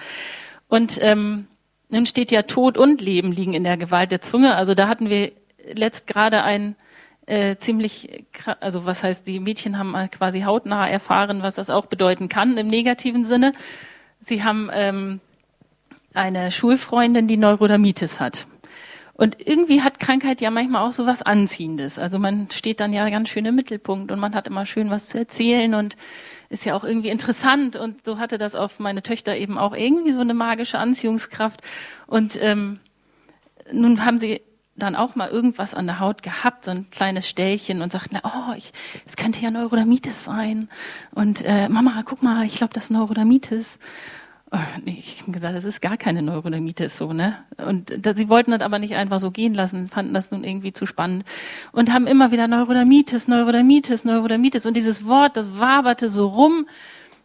Und 0.69 0.99
ähm, 1.01 1.47
nun 1.89 2.07
steht 2.07 2.31
ja 2.31 2.43
Tod 2.43 2.77
und 2.77 3.01
Leben 3.01 3.33
liegen 3.33 3.55
in 3.55 3.65
der 3.65 3.77
Gewalt 3.77 4.13
der 4.13 4.21
Zunge. 4.21 4.55
Also 4.55 4.75
da 4.75 4.89
hatten 4.89 5.09
wir 5.09 5.33
letzt 5.73 6.07
gerade 6.07 6.43
ein 6.43 6.77
äh, 7.27 7.57
ziemlich, 7.57 8.25
also 8.61 8.85
was 8.85 9.03
heißt, 9.03 9.27
die 9.27 9.41
Mädchen 9.41 9.79
haben 9.79 9.95
quasi 10.11 10.41
hautnah 10.41 10.89
erfahren, 10.89 11.43
was 11.43 11.55
das 11.55 11.71
auch 11.71 11.87
bedeuten 11.87 12.29
kann 12.29 12.57
im 12.57 12.67
negativen 12.67 13.25
Sinne. 13.25 13.53
Sie 14.21 14.45
haben 14.45 14.71
ähm, 14.73 15.21
eine 16.15 16.51
Schulfreundin, 16.51 17.29
die 17.29 17.37
Neurodermitis 17.37 18.21
hat. 18.21 18.47
Und 19.15 19.37
irgendwie 19.39 19.83
hat 19.83 20.01
Krankheit 20.01 20.41
ja 20.41 20.51
manchmal 20.51 20.87
auch 20.87 20.93
so 20.93 21.07
was 21.07 21.23
Anziehendes. 21.23 21.99
Also 21.99 22.19
man 22.19 22.51
steht 22.51 22.81
dann 22.81 22.93
ja 22.93 23.09
ganz 23.11 23.29
schön 23.29 23.45
im 23.45 23.55
Mittelpunkt 23.55 24.11
und 24.11 24.19
man 24.19 24.35
hat 24.35 24.49
immer 24.49 24.67
schön 24.67 24.91
was 24.91 25.09
zu 25.09 25.19
erzählen 25.19 25.75
und 25.75 25.97
ist 26.49 26.65
ja 26.65 26.75
auch 26.75 26.85
irgendwie 26.85 27.09
interessant 27.09 27.77
und 27.77 28.05
so 28.05 28.19
hatte 28.19 28.39
das 28.39 28.55
auf 28.55 28.79
meine 28.79 29.03
Töchter 29.03 29.37
eben 29.37 29.59
auch 29.59 29.75
irgendwie 29.75 30.13
so 30.13 30.21
eine 30.21 30.35
magische 30.35 30.79
Anziehungskraft. 30.79 31.61
Und 32.07 32.39
ähm, 32.43 32.81
nun 33.71 34.05
haben 34.05 34.19
sie 34.19 34.43
dann 34.77 34.97
auch 34.97 35.15
mal 35.15 35.29
irgendwas 35.29 35.75
an 35.75 35.87
der 35.87 36.01
Haut 36.01 36.23
gehabt, 36.23 36.65
so 36.65 36.71
ein 36.71 36.91
kleines 36.91 37.29
Stellchen 37.29 37.83
und 37.83 37.93
sagten, 37.93 38.19
oh, 38.25 38.55
ich, 38.57 38.73
es 39.07 39.17
könnte 39.17 39.41
ja 39.41 39.51
Neurodermitis 39.51 40.25
sein. 40.25 40.69
Und 41.15 41.45
äh, 41.45 41.69
Mama, 41.69 42.03
guck 42.05 42.23
mal, 42.23 42.45
ich 42.47 42.57
glaube, 42.57 42.73
das 42.73 42.85
ist 42.85 42.91
Neurodermitis. 42.91 43.79
Oh, 44.55 44.59
ich 44.85 45.23
habe 45.23 45.33
gesagt, 45.33 45.57
das 45.57 45.65
ist 45.65 45.81
gar 45.81 45.97
keine 45.97 46.21
Neurodermitis 46.21 46.99
so, 46.99 47.15
ne? 47.15 47.39
Und 47.67 48.05
da, 48.05 48.13
sie 48.13 48.29
wollten 48.29 48.51
das 48.51 48.61
aber 48.61 48.79
nicht 48.79 48.95
einfach 48.97 49.19
so 49.19 49.31
gehen 49.31 49.55
lassen, 49.55 49.89
fanden 49.89 50.13
das 50.13 50.31
nun 50.31 50.45
irgendwie 50.45 50.75
zu 50.75 50.85
spannend 50.85 51.25
und 51.73 51.91
haben 51.91 52.07
immer 52.07 52.33
wieder 52.33 52.49
Neurodermitis, 52.49 53.29
Neurodermitis, 53.29 54.05
Neurodermitis 54.05 54.67
und 54.67 54.77
dieses 54.77 55.07
Wort, 55.07 55.39
das 55.39 55.59
waberte 55.59 56.11
so 56.11 56.27
rum 56.27 56.67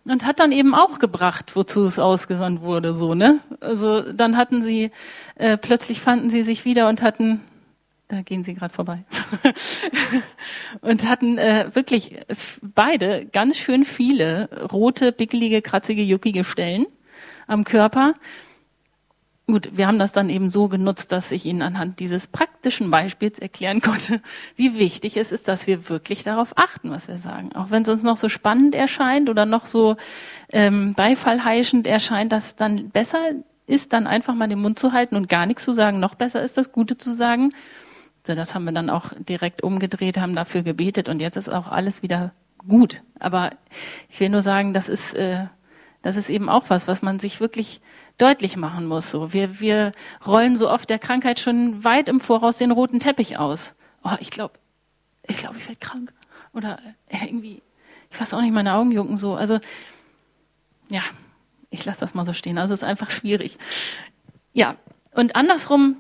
und 0.05 0.25
hat 0.25 0.39
dann 0.39 0.53
eben 0.53 0.73
auch 0.73 0.99
gebracht, 0.99 1.53
wozu 1.57 1.83
es 1.83 1.99
ausgesandt 1.99 2.61
wurde, 2.61 2.95
so, 2.95 3.13
ne? 3.13 3.41
Also 3.59 4.13
dann 4.13 4.37
hatten 4.37 4.63
sie 4.63 4.91
äh, 5.35 5.57
plötzlich 5.57 5.99
fanden 5.99 6.29
sie 6.29 6.43
sich 6.43 6.63
wieder 6.63 6.87
und 6.87 7.01
hatten 7.01 7.41
da 8.07 8.21
gehen 8.21 8.41
sie 8.45 8.53
gerade 8.53 8.73
vorbei. 8.73 9.03
und 10.79 11.09
hatten 11.09 11.37
äh, 11.37 11.71
wirklich 11.73 12.15
beide 12.61 13.25
ganz 13.25 13.57
schön 13.57 13.83
viele 13.83 14.47
rote, 14.71 15.11
pickelige, 15.11 15.61
kratzige, 15.61 16.03
juckige 16.03 16.45
Stellen 16.45 16.85
am 17.47 17.63
Körper. 17.63 18.13
gut, 19.47 19.69
wir 19.77 19.87
haben 19.87 19.99
das 19.99 20.11
dann 20.11 20.29
eben 20.29 20.49
so 20.49 20.67
genutzt, 20.67 21.11
dass 21.11 21.31
ich 21.31 21.45
Ihnen 21.45 21.61
anhand 21.61 21.99
dieses 21.99 22.27
praktischen 22.27 22.91
Beispiels 22.91 23.39
erklären 23.39 23.81
konnte, 23.81 24.21
wie 24.55 24.77
wichtig 24.77 25.17
es 25.17 25.31
ist, 25.31 25.47
dass 25.47 25.67
wir 25.67 25.89
wirklich 25.89 26.23
darauf 26.23 26.57
achten, 26.57 26.91
was 26.91 27.07
wir 27.07 27.17
sagen. 27.17 27.53
Auch 27.53 27.69
wenn 27.69 27.83
es 27.83 27.89
uns 27.89 28.03
noch 28.03 28.17
so 28.17 28.29
spannend 28.29 28.75
erscheint 28.75 29.29
oder 29.29 29.45
noch 29.45 29.65
so 29.65 29.95
ähm, 30.49 30.93
beifallheischend 30.93 31.87
erscheint, 31.87 32.31
dass 32.31 32.55
dann 32.55 32.89
besser 32.89 33.31
ist, 33.67 33.93
dann 33.93 34.07
einfach 34.07 34.33
mal 34.33 34.47
den 34.47 34.61
Mund 34.61 34.79
zu 34.79 34.93
halten 34.93 35.15
und 35.15 35.29
gar 35.29 35.45
nichts 35.45 35.63
zu 35.63 35.73
sagen. 35.73 35.99
Noch 35.99 36.15
besser 36.15 36.41
ist 36.41 36.57
das 36.57 36.71
Gute 36.71 36.97
zu 36.97 37.13
sagen. 37.13 37.53
So, 38.25 38.35
das 38.35 38.53
haben 38.55 38.65
wir 38.65 38.73
dann 38.73 38.89
auch 38.89 39.13
direkt 39.17 39.63
umgedreht, 39.63 40.17
haben 40.17 40.35
dafür 40.35 40.63
gebetet 40.63 41.07
und 41.07 41.21
jetzt 41.21 41.37
ist 41.37 41.49
auch 41.49 41.69
alles 41.69 42.01
wieder 42.03 42.33
gut. 42.67 43.01
Aber 43.19 43.51
ich 44.09 44.19
will 44.19 44.29
nur 44.29 44.41
sagen, 44.41 44.73
das 44.73 44.89
ist, 44.89 45.13
äh, 45.13 45.45
das 46.01 46.15
ist 46.15 46.29
eben 46.29 46.49
auch 46.49 46.65
was, 46.69 46.87
was 46.87 47.01
man 47.01 47.19
sich 47.19 47.39
wirklich 47.39 47.81
deutlich 48.17 48.57
machen 48.57 48.85
muss. 48.85 49.11
So, 49.11 49.33
wir, 49.33 49.59
wir 49.59 49.91
rollen 50.25 50.55
so 50.55 50.69
oft 50.69 50.89
der 50.89 50.99
Krankheit 50.99 51.39
schon 51.39 51.83
weit 51.83 52.09
im 52.09 52.19
Voraus 52.19 52.57
den 52.57 52.71
roten 52.71 52.99
Teppich 52.99 53.37
aus. 53.37 53.73
Oh, 54.03 54.15
ich 54.19 54.31
glaube, 54.31 54.55
ich 55.23 55.37
glaube, 55.37 55.57
ich 55.57 55.67
werde 55.67 55.79
krank. 55.79 56.13
Oder 56.53 56.79
äh, 57.09 57.25
irgendwie, 57.25 57.61
ich 58.11 58.19
weiß 58.19 58.33
auch 58.33 58.41
nicht, 58.41 58.53
meine 58.53 58.73
Augen 58.73 58.91
jucken 58.91 59.17
so. 59.17 59.35
Also, 59.35 59.59
ja, 60.89 61.01
ich 61.69 61.83
lasse 61.85 61.99
das 61.99 62.13
mal 62.13 62.25
so 62.25 62.33
stehen. 62.33 62.57
Also, 62.57 62.73
es 62.73 62.81
ist 62.81 62.87
einfach 62.87 63.11
schwierig. 63.11 63.57
Ja, 64.53 64.75
und 65.11 65.35
andersrum 65.35 65.97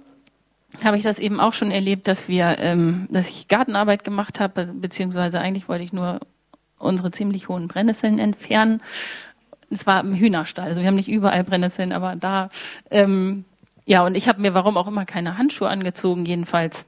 habe 0.83 0.97
ich 0.97 1.03
das 1.03 1.19
eben 1.19 1.39
auch 1.39 1.53
schon 1.53 1.71
erlebt, 1.71 2.07
dass 2.07 2.27
wir, 2.27 2.57
ähm, 2.59 3.07
dass 3.11 3.27
ich 3.27 3.47
Gartenarbeit 3.47 4.03
gemacht 4.03 4.39
habe, 4.39 4.65
beziehungsweise 4.73 5.39
eigentlich 5.39 5.67
wollte 5.67 5.83
ich 5.83 5.93
nur 5.93 6.19
unsere 6.77 7.11
ziemlich 7.11 7.49
hohen 7.49 7.67
Brennnesseln 7.67 8.19
entfernen 8.19 8.81
es 9.69 9.85
war 9.85 10.01
im 10.01 10.13
Hühnerstall. 10.13 10.67
Also 10.67 10.81
wir 10.81 10.87
haben 10.87 10.95
nicht 10.95 11.09
überall 11.09 11.43
Brennnesseln, 11.43 11.91
aber 11.91 12.15
da. 12.15 12.49
Ähm, 12.89 13.45
ja, 13.85 14.05
und 14.05 14.15
ich 14.15 14.27
habe 14.27 14.41
mir 14.41 14.53
warum 14.53 14.77
auch 14.77 14.87
immer 14.87 15.05
keine 15.05 15.37
Handschuhe 15.37 15.69
angezogen, 15.69 16.25
jedenfalls. 16.25 16.85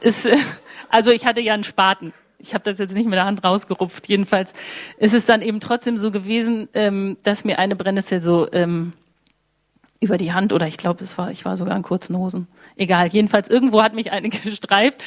Ist, 0.00 0.28
also 0.88 1.10
ich 1.10 1.26
hatte 1.26 1.40
ja 1.40 1.54
einen 1.54 1.64
Spaten. 1.64 2.12
Ich 2.38 2.54
habe 2.54 2.64
das 2.64 2.78
jetzt 2.78 2.94
nicht 2.94 3.06
mit 3.06 3.14
der 3.14 3.24
Hand 3.24 3.42
rausgerupft. 3.42 4.08
Jedenfalls 4.08 4.52
ist 4.98 5.14
es 5.14 5.26
dann 5.26 5.42
eben 5.42 5.60
trotzdem 5.60 5.96
so 5.96 6.10
gewesen, 6.10 6.68
ähm, 6.74 7.16
dass 7.22 7.44
mir 7.44 7.58
eine 7.58 7.76
Brennnessel 7.76 8.22
so 8.22 8.50
ähm, 8.52 8.92
über 10.00 10.18
die 10.18 10.32
Hand 10.32 10.52
oder 10.52 10.68
ich 10.68 10.76
glaube, 10.76 11.02
es 11.02 11.16
war, 11.16 11.30
ich 11.30 11.44
war 11.44 11.56
sogar 11.56 11.76
in 11.76 11.82
kurzen 11.82 12.16
Hosen. 12.16 12.46
Egal. 12.76 13.08
Jedenfalls 13.08 13.48
irgendwo 13.48 13.82
hat 13.82 13.94
mich 13.94 14.12
eine 14.12 14.28
gestreift 14.28 15.02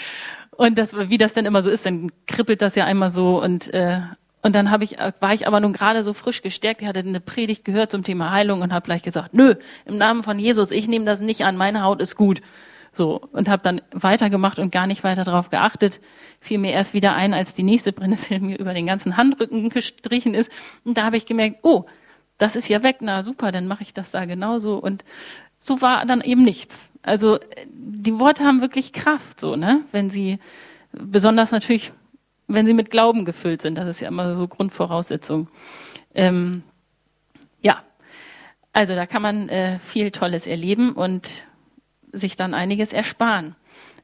und 0.52 0.78
das, 0.78 0.94
wie 0.98 1.18
das 1.18 1.34
denn 1.34 1.46
immer 1.46 1.62
so 1.62 1.70
ist, 1.70 1.86
dann 1.86 2.12
kribbelt 2.28 2.62
das 2.62 2.76
ja 2.76 2.86
einmal 2.86 3.12
so 3.12 3.42
und 3.42 3.74
äh, 3.74 4.00
und 4.42 4.56
dann 4.56 4.72
hab 4.72 4.82
ich, 4.82 4.98
war 5.20 5.34
ich 5.34 5.48
aber 5.48 5.60
nun 5.60 5.74
gerade 5.74 6.04
so 6.04 6.14
frisch 6.14 6.42
gestärkt. 6.42 6.82
Ich 6.82 6.88
hatte 6.88 7.00
eine 7.00 7.20
Predigt 7.20 7.66
gehört 7.66 7.92
zum 7.92 8.04
Thema 8.04 8.32
Heilung 8.32 8.62
und 8.62 8.72
habe 8.72 8.86
gleich 8.86 9.04
gesagt, 9.04 9.34
nö, 9.34 9.56
im 9.86 9.98
Namen 9.98 10.24
von 10.24 10.40
Jesus, 10.40 10.72
ich 10.72 10.88
nehme 10.88 11.06
das 11.06 11.20
nicht 11.20 11.44
an, 11.44 11.58
meine 11.58 11.84
Haut 11.84 12.02
ist 12.02 12.16
gut. 12.16 12.42
So 12.94 13.22
und 13.34 13.50
habe 13.50 13.62
dann 13.64 13.82
weitergemacht 13.92 14.58
und 14.58 14.72
gar 14.72 14.88
nicht 14.88 15.04
weiter 15.04 15.24
darauf 15.24 15.50
geachtet. 15.50 16.00
Fiel 16.40 16.58
mir 16.58 16.72
erst 16.72 16.94
wieder 16.94 17.14
ein, 17.14 17.34
als 17.34 17.54
die 17.54 17.64
nächste 17.64 17.92
Brennnessel 17.92 18.40
mir 18.42 18.58
über 18.58 18.74
den 18.74 18.86
ganzen 18.86 19.18
Handrücken 19.18 19.70
gestrichen 19.70 20.34
ist. 20.34 20.52
Und 20.86 20.98
da 20.98 21.04
habe 21.04 21.18
ich 21.18 21.26
gemerkt, 21.26 21.60
oh, 21.64 21.86
das 22.38 22.56
ist 22.56 22.70
ja 22.70 22.82
weg. 22.82 22.98
Na 23.02 23.24
super, 23.24 23.52
dann 23.52 23.68
mache 23.68 23.84
ich 23.84 23.94
das 23.94 24.12
da 24.12 24.26
genauso. 24.26 24.78
Und 24.78 25.04
so 25.58 25.82
war 25.82 26.06
dann 26.06 26.22
eben 26.22 26.44
nichts. 26.44 26.90
Also 27.04 27.40
die 27.68 28.20
Worte 28.20 28.44
haben 28.46 28.62
wirklich 28.62 28.94
Kraft, 28.94 29.40
so 29.40 29.56
ne, 29.56 29.82
wenn 29.92 30.10
sie 30.10 30.40
besonders 30.92 31.52
natürlich 31.52 31.92
wenn 32.50 32.66
sie 32.66 32.74
mit 32.74 32.92
Glauben 32.92 33.24
gefüllt 33.24 33.62
sind. 33.62 33.78
Das 33.78 33.88
ist 33.88 34.02
ja 34.02 34.10
immer 34.10 34.36
so 34.36 34.48
Grundvoraussetzung. 34.48 35.48
Ähm, 36.14 36.64
ja, 37.62 37.84
also 38.74 38.96
da 38.96 39.06
kann 39.06 39.22
man 39.22 39.48
äh, 39.50 39.80
viel 39.80 40.12
Tolles 40.12 40.48
erleben 40.48 40.94
und 40.94 41.46
sich 42.12 42.36
dann 42.36 42.54
einiges 42.54 42.92
ersparen, 42.92 43.56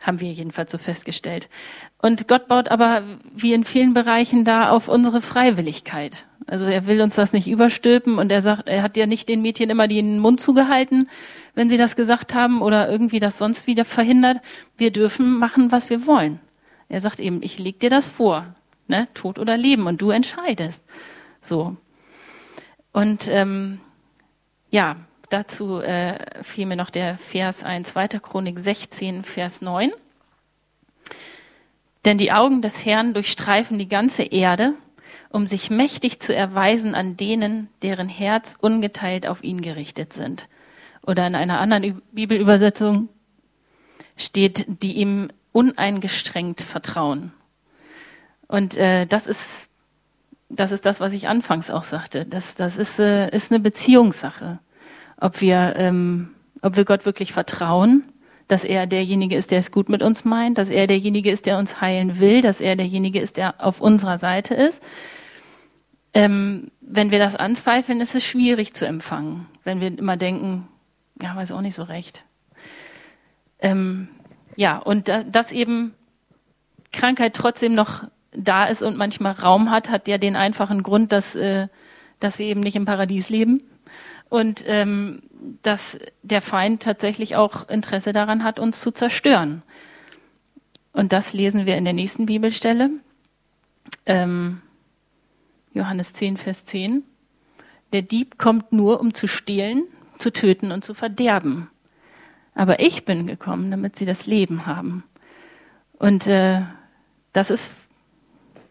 haben 0.01 0.19
wir 0.19 0.31
jedenfalls 0.31 0.71
so 0.71 0.77
festgestellt. 0.77 1.49
Und 1.97 2.27
Gott 2.27 2.47
baut 2.47 2.69
aber 2.69 3.03
wie 3.33 3.53
in 3.53 3.63
vielen 3.63 3.95
Bereichen 3.95 4.45
da 4.45 4.69
auf 4.69 4.87
unsere 4.87 5.21
Freiwilligkeit. 5.21 6.25
Also 6.45 6.65
er 6.65 6.85
will 6.85 7.01
uns 7.01 7.15
das 7.15 7.33
nicht 7.33 7.47
überstülpen 7.47 8.19
und 8.19 8.31
er 8.31 8.43
sagt, 8.43 8.69
er 8.69 8.83
hat 8.83 8.95
ja 8.97 9.07
nicht 9.07 9.27
den 9.27 9.41
Mädchen 9.41 9.71
immer 9.71 9.87
den 9.87 10.19
Mund 10.19 10.39
zugehalten, 10.39 11.09
wenn 11.55 11.69
sie 11.69 11.77
das 11.77 11.95
gesagt 11.95 12.35
haben 12.35 12.61
oder 12.61 12.87
irgendwie 12.87 13.17
das 13.17 13.39
sonst 13.39 13.65
wieder 13.65 13.85
verhindert. 13.85 14.37
Wir 14.77 14.91
dürfen 14.91 15.39
machen, 15.39 15.71
was 15.71 15.89
wir 15.89 16.05
wollen. 16.05 16.39
Er 16.89 17.01
sagt 17.01 17.19
eben, 17.19 17.41
ich 17.41 17.57
leg 17.57 17.79
dir 17.79 17.89
das 17.89 18.07
vor, 18.07 18.55
ne? 18.87 19.07
Tod 19.13 19.39
oder 19.39 19.57
Leben, 19.57 19.87
und 19.87 20.01
du 20.01 20.11
entscheidest. 20.11 20.83
So. 21.41 21.75
Und 22.91 23.27
ähm, 23.27 23.79
ja, 24.69 24.97
dazu 25.29 25.79
äh, 25.79 26.43
fiel 26.43 26.65
mir 26.65 26.75
noch 26.75 26.89
der 26.89 27.17
Vers 27.17 27.63
ein, 27.63 27.85
2. 27.85 28.07
Chronik 28.19 28.59
16, 28.59 29.23
Vers 29.23 29.61
9. 29.61 29.91
Denn 32.05 32.17
die 32.17 32.31
Augen 32.31 32.61
des 32.61 32.85
Herrn 32.85 33.13
durchstreifen 33.13 33.79
die 33.79 33.89
ganze 33.89 34.23
Erde, 34.23 34.73
um 35.29 35.47
sich 35.47 35.69
mächtig 35.69 36.19
zu 36.19 36.35
erweisen 36.35 36.93
an 36.93 37.17
denen, 37.17 37.67
deren 37.81 38.07
Herz 38.07 38.55
ungeteilt 38.61 39.27
auf 39.27 39.43
ihn 39.43 39.61
gerichtet 39.61 40.13
sind. 40.13 40.47
Oder 41.05 41.27
in 41.27 41.35
einer 41.35 41.59
anderen 41.59 42.01
Bibelübersetzung 42.11 43.09
steht, 44.17 44.65
die 44.67 44.93
ihm 44.93 45.29
uneingestrengt 45.55 46.61
vertrauen. 46.61 47.31
Und 48.47 48.75
äh, 48.75 49.05
das 49.05 49.25
ist 49.25 49.69
das 50.49 50.71
ist 50.71 50.85
das, 50.85 50.99
was 50.99 51.13
ich 51.13 51.27
anfangs 51.27 51.69
auch 51.69 51.83
sagte. 51.83 52.25
Das, 52.25 52.55
das 52.55 52.77
ist, 52.77 52.99
äh, 52.99 53.29
ist 53.29 53.51
eine 53.51 53.59
Beziehungssache. 53.59 54.59
Ob 55.17 55.41
wir, 55.41 55.73
ähm, 55.77 56.35
ob 56.61 56.75
wir 56.75 56.85
Gott 56.85 57.05
wirklich 57.05 57.33
vertrauen, 57.33 58.03
dass 58.47 58.63
er 58.63 58.85
derjenige 58.85 59.35
ist, 59.35 59.51
der 59.51 59.59
es 59.59 59.71
gut 59.71 59.89
mit 59.89 60.03
uns 60.03 60.23
meint, 60.23 60.57
dass 60.57 60.69
er 60.69 60.85
derjenige 60.87 61.31
ist, 61.31 61.47
der 61.47 61.57
uns 61.57 61.81
heilen 61.81 62.19
will, 62.19 62.41
dass 62.41 62.61
er 62.61 62.75
derjenige 62.75 63.19
ist, 63.19 63.37
der 63.37 63.55
auf 63.65 63.81
unserer 63.81 64.17
Seite 64.19 64.53
ist. 64.53 64.83
Ähm, 66.13 66.71
wenn 66.79 67.11
wir 67.11 67.19
das 67.19 67.35
anzweifeln, 67.35 67.99
ist 68.01 68.13
es 68.13 68.23
schwierig 68.23 68.73
zu 68.73 68.85
empfangen. 68.85 69.47
Wenn 69.63 69.81
wir 69.81 69.97
immer 69.97 70.15
denken, 70.15 70.67
ja, 71.21 71.35
weiß 71.35 71.51
auch 71.53 71.61
nicht 71.61 71.75
so 71.75 71.83
recht. 71.83 72.23
Ähm, 73.59 74.09
ja, 74.55 74.77
und 74.77 75.09
dass 75.09 75.51
eben 75.51 75.93
Krankheit 76.91 77.35
trotzdem 77.35 77.75
noch 77.75 78.05
da 78.31 78.65
ist 78.65 78.81
und 78.81 78.97
manchmal 78.97 79.33
Raum 79.33 79.71
hat, 79.71 79.89
hat 79.89 80.07
ja 80.07 80.17
den 80.17 80.35
einfachen 80.35 80.83
Grund, 80.83 81.11
dass, 81.11 81.35
äh, 81.35 81.67
dass 82.19 82.39
wir 82.39 82.47
eben 82.47 82.61
nicht 82.61 82.75
im 82.75 82.85
Paradies 82.85 83.29
leben 83.29 83.61
und 84.29 84.63
ähm, 84.67 85.21
dass 85.63 85.99
der 86.23 86.41
Feind 86.41 86.83
tatsächlich 86.83 87.35
auch 87.35 87.69
Interesse 87.69 88.11
daran 88.11 88.43
hat, 88.43 88.59
uns 88.59 88.81
zu 88.81 88.91
zerstören. 88.91 89.61
Und 90.91 91.13
das 91.13 91.33
lesen 91.33 91.65
wir 91.65 91.77
in 91.77 91.83
der 91.83 91.93
nächsten 91.93 92.25
Bibelstelle, 92.25 92.89
ähm, 94.05 94.61
Johannes 95.73 96.13
10, 96.13 96.37
Vers 96.37 96.65
10. 96.65 97.03
Der 97.91 98.01
Dieb 98.01 98.37
kommt 98.37 98.71
nur, 98.71 98.99
um 98.99 99.13
zu 99.13 99.27
stehlen, 99.27 99.83
zu 100.17 100.31
töten 100.31 100.71
und 100.71 100.83
zu 100.83 100.93
verderben. 100.93 101.69
Aber 102.55 102.79
ich 102.79 103.05
bin 103.05 103.27
gekommen, 103.27 103.69
damit 103.69 103.97
sie 103.97 104.05
das 104.05 104.25
Leben 104.25 104.65
haben. 104.65 105.03
Und 105.99 106.25
äh, 106.25 106.61
das 107.33 107.49
ist, 107.49 107.73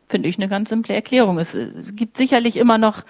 finde 0.09 0.29
ich, 0.29 0.39
eine 0.39 0.49
ganz 0.49 0.71
simple 0.71 0.95
Erklärung. 0.95 1.39
Es, 1.39 1.55
es 1.55 1.95
gibt 1.95 2.17
sicherlich 2.17 2.57
immer 2.57 2.79
noch, 2.79 3.05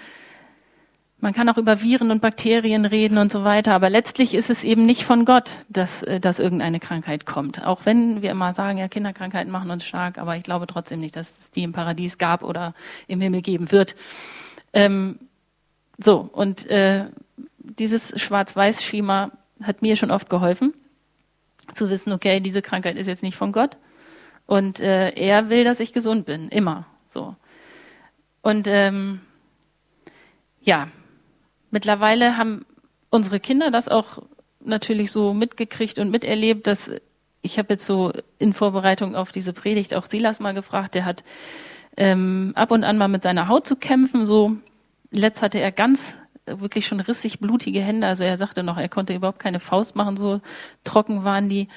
man 1.19 1.33
kann 1.33 1.47
auch 1.47 1.57
über 1.57 1.81
Viren 1.81 2.11
und 2.11 2.21
Bakterien 2.21 2.85
reden 2.85 3.17
und 3.17 3.31
so 3.31 3.45
weiter, 3.45 3.73
aber 3.73 3.89
letztlich 3.89 4.35
ist 4.35 4.49
es 4.49 4.65
eben 4.65 4.85
nicht 4.85 5.05
von 5.05 5.23
Gott, 5.23 5.49
dass, 5.69 6.03
äh, 6.03 6.19
dass 6.19 6.39
irgendeine 6.39 6.81
Krankheit 6.81 7.25
kommt. 7.25 7.65
Auch 7.65 7.85
wenn 7.85 8.21
wir 8.21 8.31
immer 8.31 8.53
sagen, 8.53 8.77
ja, 8.77 8.89
Kinderkrankheiten 8.89 9.51
machen 9.51 9.71
uns 9.71 9.85
stark, 9.85 10.17
aber 10.17 10.35
ich 10.35 10.43
glaube 10.43 10.67
trotzdem 10.67 10.99
nicht, 10.99 11.15
dass 11.15 11.31
es 11.39 11.51
die 11.51 11.63
im 11.63 11.71
Paradies 11.71 12.17
gab 12.17 12.43
oder 12.43 12.73
im 13.07 13.21
Himmel 13.21 13.41
geben 13.41 13.71
wird. 13.71 13.95
Ähm, 14.73 15.19
so, 15.97 16.29
und 16.33 16.69
äh, 16.69 17.05
dieses 17.59 18.21
Schwarz-Weiß-Schema 18.21 19.31
hat 19.61 19.81
mir 19.81 19.95
schon 19.95 20.11
oft 20.11 20.29
geholfen, 20.29 20.73
zu 21.73 21.89
wissen, 21.89 22.11
okay, 22.11 22.39
diese 22.39 22.61
Krankheit 22.61 22.97
ist 22.97 23.07
jetzt 23.07 23.23
nicht 23.23 23.37
von 23.37 23.51
Gott. 23.51 23.77
Und 24.45 24.79
äh, 24.79 25.09
er 25.11 25.49
will, 25.49 25.63
dass 25.63 25.79
ich 25.79 25.93
gesund 25.93 26.25
bin, 26.25 26.49
immer 26.49 26.85
so. 27.09 27.35
Und 28.41 28.67
ähm, 28.67 29.21
ja, 30.61 30.89
mittlerweile 31.71 32.37
haben 32.37 32.65
unsere 33.09 33.39
Kinder 33.39 33.71
das 33.71 33.87
auch 33.87 34.21
natürlich 34.59 35.11
so 35.11 35.33
mitgekriegt 35.33 35.97
und 35.97 36.11
miterlebt, 36.11 36.67
dass 36.67 36.91
ich 37.41 37.57
habe 37.59 37.73
jetzt 37.73 37.85
so 37.85 38.11
in 38.39 38.53
Vorbereitung 38.53 39.15
auf 39.15 39.31
diese 39.31 39.53
Predigt 39.53 39.93
auch 39.93 40.07
Silas 40.07 40.39
mal 40.39 40.53
gefragt, 40.53 40.95
der 40.95 41.05
hat 41.05 41.23
ähm, 41.97 42.51
ab 42.55 42.71
und 42.71 42.83
an 42.83 42.97
mal 42.97 43.07
mit 43.07 43.23
seiner 43.23 43.47
Haut 43.47 43.67
zu 43.67 43.75
kämpfen. 43.75 44.25
So 44.25 44.57
letzt 45.11 45.41
hatte 45.41 45.59
er 45.59 45.71
ganz 45.71 46.17
wirklich 46.45 46.87
schon 46.87 46.99
rissig 46.99 47.39
blutige 47.39 47.81
Hände. 47.81 48.07
Also 48.07 48.23
er 48.23 48.37
sagte 48.37 48.63
noch, 48.63 48.77
er 48.77 48.89
konnte 48.89 49.15
überhaupt 49.15 49.39
keine 49.39 49.59
Faust 49.59 49.95
machen, 49.95 50.17
so 50.17 50.41
trocken 50.83 51.23
waren 51.23 51.49
die. 51.49 51.67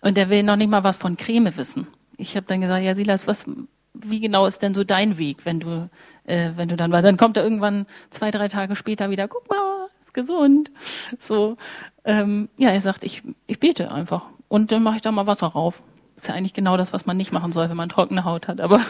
Und 0.00 0.18
er 0.18 0.30
will 0.30 0.42
noch 0.42 0.56
nicht 0.56 0.70
mal 0.70 0.84
was 0.84 0.96
von 0.96 1.16
Creme 1.16 1.56
wissen. 1.56 1.86
Ich 2.16 2.36
habe 2.36 2.46
dann 2.46 2.60
gesagt, 2.60 2.84
ja 2.84 2.94
Silas, 2.94 3.26
was, 3.26 3.46
wie 3.94 4.20
genau 4.20 4.46
ist 4.46 4.62
denn 4.62 4.74
so 4.74 4.84
dein 4.84 5.18
Weg, 5.18 5.44
wenn 5.44 5.60
du, 5.60 5.88
äh, 6.24 6.50
wenn 6.56 6.68
du 6.68 6.76
dann 6.76 6.92
war? 6.92 7.02
Dann 7.02 7.16
kommt 7.16 7.36
er 7.36 7.44
irgendwann 7.44 7.86
zwei, 8.10 8.30
drei 8.30 8.48
Tage 8.48 8.76
später 8.76 9.10
wieder, 9.10 9.28
guck 9.28 9.48
mal, 9.48 9.88
ist 10.04 10.14
gesund. 10.14 10.70
So, 11.18 11.56
ähm, 12.04 12.48
ja, 12.58 12.70
er 12.70 12.80
sagt, 12.80 13.04
ich, 13.04 13.22
ich 13.46 13.60
bete 13.60 13.92
einfach 13.92 14.26
und 14.48 14.72
dann 14.72 14.82
mache 14.82 14.96
ich 14.96 15.02
da 15.02 15.12
mal 15.12 15.26
Wasser 15.26 15.48
rauf. 15.48 15.82
Ist 16.16 16.28
ja 16.28 16.34
eigentlich 16.34 16.54
genau 16.54 16.76
das, 16.76 16.92
was 16.92 17.06
man 17.06 17.16
nicht 17.16 17.32
machen 17.32 17.52
soll, 17.52 17.68
wenn 17.68 17.76
man 17.76 17.88
trockene 17.88 18.24
Haut 18.24 18.48
hat. 18.48 18.60
Aber 18.60 18.80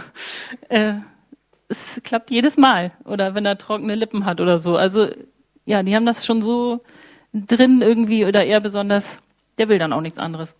äh, 0.68 0.94
es 1.72 2.00
klappt 2.04 2.30
jedes 2.30 2.56
Mal. 2.56 2.92
Oder 3.04 3.34
wenn 3.34 3.44
er 3.44 3.58
trockene 3.58 3.94
Lippen 3.94 4.24
hat 4.24 4.40
oder 4.40 4.58
so. 4.58 4.76
Also 4.76 5.08
ja, 5.64 5.82
die 5.82 5.94
haben 5.94 6.06
das 6.06 6.24
schon 6.24 6.42
so 6.42 6.82
drin 7.32 7.82
irgendwie 7.82 8.24
oder 8.24 8.44
eher 8.44 8.60
besonders, 8.60 9.20
der 9.58 9.68
will 9.68 9.78
dann 9.78 9.92
auch 9.92 10.00
nichts 10.00 10.18
anderes. 10.18 10.54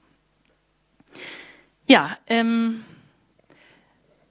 Ja, 1.87 2.16
ähm, 2.26 2.85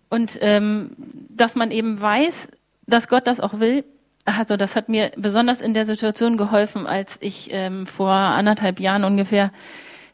und 0.10 0.38
ähm, 0.42 0.92
dass 1.30 1.56
man 1.56 1.72
eben 1.72 2.02
weiß, 2.02 2.50
dass 2.88 3.08
Gott 3.08 3.28
das 3.28 3.40
auch 3.40 3.60
will, 3.60 3.84
also 4.26 4.58
das 4.58 4.76
hat 4.76 4.90
mir 4.90 5.12
besonders 5.16 5.62
in 5.62 5.74
der 5.74 5.86
Situation 5.86 6.38
geholfen, 6.38 6.88
als 6.88 7.18
ich 7.22 7.50
ähm, 7.52 7.86
vor 7.86 8.12
anderthalb 8.12 8.80
Jahren 8.80 9.04
ungefähr 9.04 9.52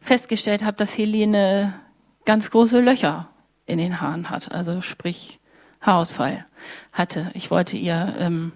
festgestellt 0.01 0.63
habe, 0.63 0.77
dass 0.77 0.97
Helene 0.97 1.73
ganz 2.25 2.51
große 2.51 2.81
Löcher 2.81 3.29
in 3.65 3.77
den 3.77 4.01
Haaren 4.01 4.29
hat, 4.29 4.51
also 4.51 4.81
sprich 4.81 5.36
Haarausfall 5.87 6.45
hatte. 6.91 7.31
Ich 7.33 7.49
wollte 7.49 7.77
ihr 7.77 8.15
ähm, 8.19 8.51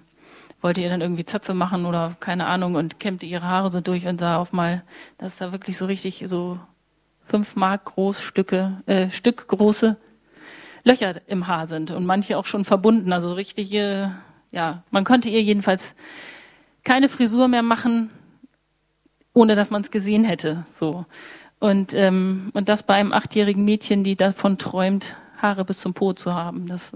wollte 0.62 0.82
ihr 0.82 0.90
dann 0.90 1.02
irgendwie 1.02 1.26
Zöpfe 1.26 1.54
machen 1.54 1.86
oder 1.86 2.16
keine 2.20 2.46
Ahnung 2.46 2.76
und 2.76 3.00
kämmte 3.00 3.26
ihre 3.26 3.46
Haare 3.46 3.72
so 3.72 3.82
durch 3.82 4.06
und 4.08 4.20
sah 4.20 4.38
auf 4.38 4.54
mal, 4.54 4.84
dass 5.18 5.38
da 5.38 5.52
wirklich 5.52 5.78
so 5.78 5.86
richtig 5.86 6.24
so 6.28 6.60
fünf 7.26 7.56
Mark 7.56 7.86
groß 7.86 8.22
Stücke, 8.22 8.82
äh, 8.86 9.10
Stück 9.10 9.48
große 9.48 9.98
Löcher 10.84 11.22
im 11.28 11.48
Haar 11.48 11.68
sind 11.68 11.92
und 11.92 12.06
manche 12.06 12.38
auch 12.38 12.46
schon 12.46 12.66
verbunden, 12.66 13.14
also 13.14 13.34
richtige, 13.34 14.16
ja, 14.52 14.84
man 14.92 15.04
konnte 15.04 15.30
ihr 15.30 15.42
jedenfalls 15.42 15.94
keine 16.84 17.10
Frisur 17.10 17.48
mehr 17.48 17.62
machen, 17.62 18.10
ohne 19.34 19.56
dass 19.56 19.70
man 19.70 19.82
es 19.82 19.92
gesehen 19.92 20.24
hätte, 20.24 20.66
so. 20.74 21.06
Und, 21.60 21.94
ähm, 21.94 22.50
und 22.54 22.70
das 22.70 22.84
bei 22.84 22.96
einem 22.96 23.14
achtjährigen 23.14 23.64
Mädchen, 23.64 24.04
die 24.04 24.16
davon 24.16 24.58
träumt, 24.58 25.16
Haare 25.38 25.64
bis 25.64 25.80
zum 25.80 25.94
Po 25.94 26.14
zu 26.14 26.34
haben. 26.34 26.68
Das 26.68 26.92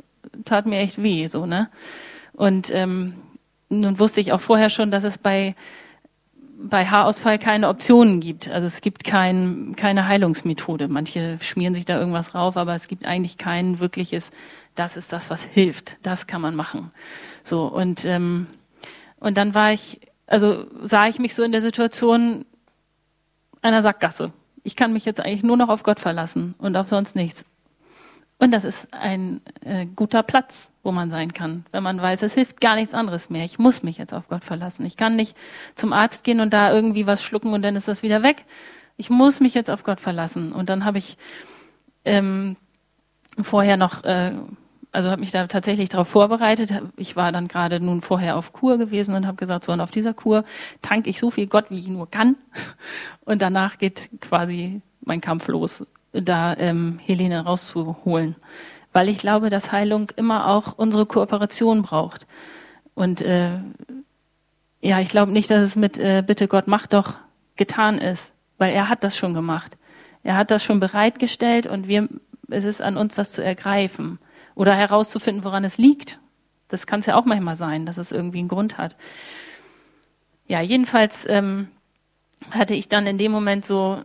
tat 0.46 0.66
mir 0.66 0.80
echt 0.80 1.02
weh, 1.02 1.28
so, 1.28 1.46
ne? 1.46 1.70
Und 2.34 2.70
ähm, 2.72 3.16
nun 3.70 4.00
wusste 4.00 4.22
ich 4.22 4.34
auch 4.34 4.42
vorher 4.42 4.70
schon, 4.70 4.92
dass 4.92 5.04
es 5.04 5.18
bei 5.18 5.56
bei 6.58 6.86
Haarausfall 6.86 7.38
keine 7.38 7.68
Optionen 7.68 8.20
gibt. 8.20 8.50
Also 8.50 8.66
es 8.66 8.82
gibt 8.82 9.04
kein, 9.04 9.76
keine 9.76 10.08
Heilungsmethode. 10.08 10.88
Manche 10.88 11.38
schmieren 11.42 11.74
sich 11.74 11.86
da 11.86 12.00
irgendwas 12.00 12.34
rauf, 12.34 12.58
aber 12.58 12.76
es 12.76 12.88
gibt 12.88 13.06
eigentlich 13.06 13.38
kein 13.38 13.80
wirkliches, 13.80 14.32
das 14.74 14.98
ist 14.98 15.12
das, 15.12 15.30
was 15.30 15.44
hilft. 15.44 15.98
Das 16.02 16.28
kann 16.28 16.42
man 16.42 16.56
machen. 16.56 16.92
So, 17.44 17.66
und, 17.66 18.06
ähm, 18.06 18.48
und 19.20 19.38
dann 19.38 19.54
war 19.54 19.74
ich, 19.74 20.00
also 20.28 20.66
sah 20.82 21.08
ich 21.08 21.20
mich 21.20 21.36
so 21.36 21.44
in 21.44 21.52
der 21.52 21.62
Situation 21.62 22.46
einer 23.62 23.82
Sackgasse. 23.82 24.32
Ich 24.64 24.76
kann 24.76 24.94
mich 24.94 25.06
jetzt 25.06 25.20
eigentlich 25.20 25.44
nur 25.44 25.58
noch 25.58 25.70
auf 25.70 25.84
Gott 25.84 26.00
verlassen 26.00 26.56
und 26.58 26.76
auf 26.76 26.88
sonst 26.88 27.16
nichts. 27.16 27.46
Und 28.38 28.52
das 28.52 28.66
ist 28.66 28.94
ein 28.94 29.42
äh, 29.62 29.86
guter 29.86 30.22
Platz, 30.22 30.70
wo 30.84 30.92
man 30.92 31.10
sein 31.10 31.34
kann, 31.34 31.66
wenn 31.72 31.84
man 31.84 32.02
weiß, 32.02 32.22
es 32.22 32.34
hilft 32.34 32.60
gar 32.60 32.76
nichts 32.76 32.94
anderes 32.94 33.30
mehr. 33.30 33.46
Ich 33.46 33.60
muss 33.60 33.82
mich 33.82 33.98
jetzt 33.98 34.14
auf 34.14 34.28
Gott 34.28 34.44
verlassen. 34.44 34.86
Ich 34.86 34.98
kann 34.98 35.16
nicht 35.16 35.38
zum 35.76 35.94
Arzt 35.94 36.24
gehen 36.26 36.42
und 36.42 36.52
da 36.54 36.72
irgendwie 36.74 37.08
was 37.08 37.24
schlucken 37.24 37.54
und 37.54 37.62
dann 37.62 37.78
ist 37.78 37.88
das 37.88 38.04
wieder 38.04 38.24
weg. 38.24 38.44
Ich 38.98 39.10
muss 39.10 39.40
mich 39.40 39.54
jetzt 39.54 39.72
auf 39.72 39.84
Gott 39.84 40.02
verlassen. 40.02 40.52
Und 40.52 40.70
dann 40.70 40.84
habe 40.84 40.98
ich 40.98 41.18
ähm, 42.04 42.58
vorher 43.42 43.78
noch, 43.78 44.04
äh, 44.04 44.34
also 44.92 45.10
habe 45.10 45.22
mich 45.22 45.32
da 45.32 45.48
tatsächlich 45.48 45.88
darauf 45.88 46.10
vorbereitet. 46.10 46.74
Ich 46.98 47.16
war 47.16 47.32
dann 47.32 47.48
gerade 47.48 47.80
nun 47.80 48.02
vorher 48.02 48.36
auf 48.36 48.52
Kur 48.52 48.78
gewesen 48.78 49.16
und 49.16 49.26
habe 49.26 49.38
gesagt, 49.38 49.64
so 49.64 49.72
und 49.72 49.80
auf 49.80 49.92
dieser 49.92 50.14
Kur 50.14 50.44
tank 50.82 51.08
ich 51.08 51.20
so 51.20 51.32
viel 51.32 51.48
Gott, 51.48 51.68
wie 51.70 51.80
ich 51.80 51.88
nur 51.88 52.10
kann. 52.10 52.36
Und 53.26 53.42
danach 53.42 53.80
geht 53.80 54.10
quasi 54.22 54.82
mein 55.02 55.20
Kampf 55.20 55.48
los 55.48 55.84
da 56.22 56.56
ähm, 56.58 57.00
Helene 57.04 57.44
rauszuholen. 57.44 58.36
Weil 58.94 59.10
ich 59.10 59.18
glaube, 59.18 59.50
dass 59.50 59.72
Heilung 59.72 60.12
immer 60.16 60.48
auch 60.48 60.78
unsere 60.78 61.06
Kooperation 61.06 61.82
braucht. 61.82 62.28
Und 62.94 63.22
äh, 63.22 63.60
ja, 64.82 65.00
ich 65.00 65.10
glaube 65.10 65.32
nicht, 65.32 65.50
dass 65.50 65.62
es 65.62 65.76
mit 65.76 65.98
äh, 65.98 66.24
Bitte 66.26 66.48
Gott 66.48 66.68
mach 66.68 66.88
doch 66.88 67.16
getan 67.56 67.98
ist, 67.98 68.32
weil 68.58 68.74
er 68.74 68.90
hat 68.90 69.04
das 69.04 69.18
schon 69.18 69.34
gemacht. 69.34 69.78
Er 70.24 70.38
hat 70.38 70.52
das 70.52 70.64
schon 70.64 70.80
bereitgestellt 70.80 71.68
und 71.68 71.88
wir, 71.88 72.10
es 72.50 72.64
ist 72.64 72.82
an 72.82 72.98
uns, 72.98 73.16
das 73.16 73.32
zu 73.32 73.44
ergreifen 73.44 74.20
oder 74.56 74.74
herauszufinden, 74.74 75.44
woran 75.44 75.64
es 75.64 75.78
liegt. 75.78 76.20
Das 76.68 76.88
kann 76.88 77.02
es 77.02 77.06
ja 77.06 77.16
auch 77.16 77.26
manchmal 77.26 77.56
sein, 77.56 77.86
dass 77.86 77.98
es 77.98 78.12
irgendwie 78.12 78.40
einen 78.40 78.48
Grund 78.48 78.78
hat. 78.78 78.96
Ja, 80.48 80.62
jedenfalls 80.62 81.26
ähm, 81.28 81.68
hatte 82.52 82.76
ich 82.76 82.90
dann 82.90 83.08
in 83.08 83.18
dem 83.18 83.32
Moment 83.32 83.66
so 83.66 84.02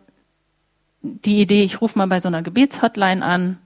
die 1.02 1.40
Idee, 1.40 1.62
ich 1.62 1.80
rufe 1.80 1.98
mal 1.98 2.06
bei 2.06 2.20
so 2.20 2.28
einer 2.28 2.42
Gebetshotline 2.42 3.24
an 3.24 3.58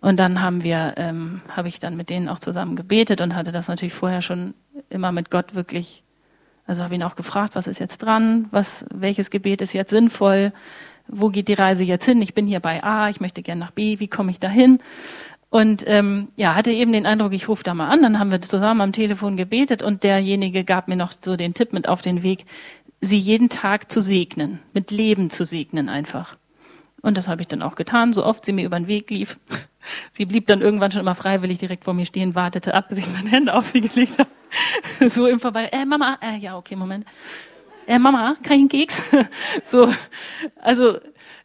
und 0.00 0.18
dann 0.18 0.42
haben 0.42 0.64
wir, 0.64 0.94
ähm, 0.96 1.42
habe 1.48 1.68
ich 1.68 1.78
dann 1.78 1.96
mit 1.96 2.10
denen 2.10 2.28
auch 2.28 2.40
zusammen 2.40 2.76
gebetet 2.76 3.20
und 3.20 3.34
hatte 3.34 3.52
das 3.52 3.68
natürlich 3.68 3.94
vorher 3.94 4.22
schon 4.22 4.54
immer 4.90 5.12
mit 5.12 5.30
Gott 5.30 5.54
wirklich, 5.54 6.02
also 6.66 6.82
habe 6.82 6.94
ihn 6.94 7.02
auch 7.02 7.16
gefragt, 7.16 7.54
was 7.54 7.66
ist 7.66 7.78
jetzt 7.78 7.98
dran, 7.98 8.46
was, 8.50 8.84
welches 8.92 9.30
Gebet 9.30 9.60
ist 9.62 9.74
jetzt 9.74 9.90
sinnvoll, 9.90 10.52
wo 11.08 11.28
geht 11.28 11.48
die 11.48 11.54
Reise 11.54 11.84
jetzt 11.84 12.04
hin? 12.04 12.22
Ich 12.22 12.34
bin 12.34 12.46
hier 12.46 12.60
bei 12.60 12.82
A, 12.82 13.08
ich 13.10 13.20
möchte 13.20 13.42
gerne 13.42 13.60
nach 13.60 13.70
B, 13.72 13.98
wie 13.98 14.08
komme 14.08 14.30
ich 14.30 14.40
da 14.40 14.48
hin? 14.48 14.78
Und 15.50 15.84
ähm, 15.86 16.28
ja, 16.36 16.54
hatte 16.54 16.70
eben 16.70 16.92
den 16.92 17.04
Eindruck, 17.04 17.34
ich 17.34 17.46
rufe 17.46 17.62
da 17.62 17.74
mal 17.74 17.90
an, 17.90 18.00
dann 18.00 18.18
haben 18.18 18.30
wir 18.30 18.40
zusammen 18.40 18.80
am 18.80 18.92
Telefon 18.92 19.36
gebetet 19.36 19.82
und 19.82 20.02
derjenige 20.02 20.64
gab 20.64 20.88
mir 20.88 20.96
noch 20.96 21.12
so 21.22 21.36
den 21.36 21.52
Tipp 21.52 21.74
mit 21.74 21.88
auf 21.88 22.00
den 22.00 22.22
Weg, 22.22 22.46
sie 23.02 23.18
jeden 23.18 23.50
Tag 23.50 23.92
zu 23.92 24.00
segnen, 24.00 24.60
mit 24.72 24.90
Leben 24.90 25.28
zu 25.28 25.44
segnen 25.44 25.90
einfach. 25.90 26.36
Und 27.02 27.18
das 27.18 27.28
habe 27.28 27.42
ich 27.42 27.48
dann 27.48 27.62
auch 27.62 27.74
getan, 27.74 28.12
so 28.12 28.24
oft 28.24 28.44
sie 28.44 28.52
mir 28.52 28.64
über 28.64 28.78
den 28.78 28.86
Weg 28.86 29.10
lief. 29.10 29.38
Sie 30.12 30.26
blieb 30.26 30.46
dann 30.46 30.60
irgendwann 30.60 30.92
schon 30.92 31.00
immer 31.00 31.16
freiwillig 31.16 31.58
direkt 31.58 31.84
vor 31.84 31.92
mir 31.92 32.06
stehen, 32.06 32.36
wartete 32.36 32.72
ab, 32.72 32.88
bis 32.88 32.98
ich 32.98 33.12
meine 33.12 33.28
Hände 33.28 33.52
auf 33.52 33.64
sie 33.64 33.80
gelegt 33.80 34.16
habe. 34.16 34.30
So 35.08 35.26
im 35.26 35.40
Vorbei, 35.40 35.70
äh, 35.72 35.84
Mama, 35.84 36.18
äh, 36.22 36.36
ja, 36.36 36.56
okay, 36.56 36.76
Moment. 36.76 37.04
Äh, 37.88 37.98
Mama, 37.98 38.36
kann 38.44 38.60
ich 38.60 38.68
Keks? 38.68 39.02
So, 39.64 39.92
also 40.60 41.00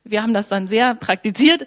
wir 0.09 0.21
haben 0.21 0.33
das 0.33 0.47
dann 0.47 0.67
sehr 0.67 0.95
praktiziert 0.95 1.65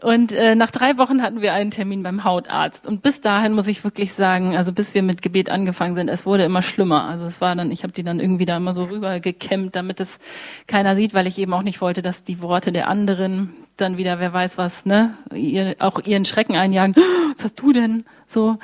und 0.00 0.32
äh, 0.32 0.54
nach 0.54 0.70
drei 0.70 0.98
Wochen 0.98 1.22
hatten 1.22 1.40
wir 1.40 1.52
einen 1.52 1.70
Termin 1.70 2.02
beim 2.02 2.24
Hautarzt 2.24 2.86
und 2.86 3.02
bis 3.02 3.20
dahin 3.20 3.52
muss 3.52 3.66
ich 3.66 3.84
wirklich 3.84 4.12
sagen, 4.12 4.56
also 4.56 4.72
bis 4.72 4.94
wir 4.94 5.02
mit 5.02 5.22
Gebet 5.22 5.50
angefangen 5.50 5.94
sind, 5.94 6.08
es 6.08 6.26
wurde 6.26 6.44
immer 6.44 6.62
schlimmer. 6.62 7.04
Also 7.04 7.26
es 7.26 7.40
war 7.40 7.54
dann, 7.54 7.70
ich 7.70 7.82
habe 7.82 7.92
die 7.92 8.02
dann 8.02 8.20
irgendwie 8.20 8.46
da 8.46 8.56
immer 8.56 8.74
so 8.74 8.84
rüber 8.84 9.20
gekämmt, 9.20 9.76
damit 9.76 10.00
es 10.00 10.18
keiner 10.66 10.96
sieht, 10.96 11.14
weil 11.14 11.26
ich 11.26 11.38
eben 11.38 11.52
auch 11.54 11.62
nicht 11.62 11.80
wollte, 11.80 12.02
dass 12.02 12.24
die 12.24 12.40
Worte 12.40 12.72
der 12.72 12.88
anderen 12.88 13.54
dann 13.76 13.96
wieder, 13.96 14.20
wer 14.20 14.32
weiß 14.32 14.58
was, 14.58 14.86
ne, 14.86 15.16
ihr, 15.34 15.76
auch 15.78 16.00
ihren 16.04 16.24
Schrecken 16.24 16.56
einjagen. 16.56 16.94
Was 17.34 17.44
hast 17.44 17.60
du 17.60 17.72
denn? 17.72 18.04
So. 18.26 18.58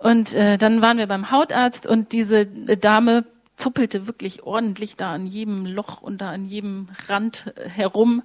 Und 0.00 0.32
äh, 0.34 0.58
dann 0.58 0.82
waren 0.82 0.98
wir 0.98 1.06
beim 1.06 1.30
Hautarzt 1.30 1.86
und 1.86 2.12
diese 2.12 2.46
Dame 2.46 3.24
zuppelte 3.56 4.06
wirklich 4.06 4.42
ordentlich 4.42 4.96
da 4.96 5.12
an 5.12 5.26
jedem 5.26 5.66
Loch 5.66 6.00
und 6.00 6.20
da 6.20 6.30
an 6.30 6.44
jedem 6.44 6.88
Rand 7.08 7.52
äh, 7.56 7.68
herum 7.68 8.22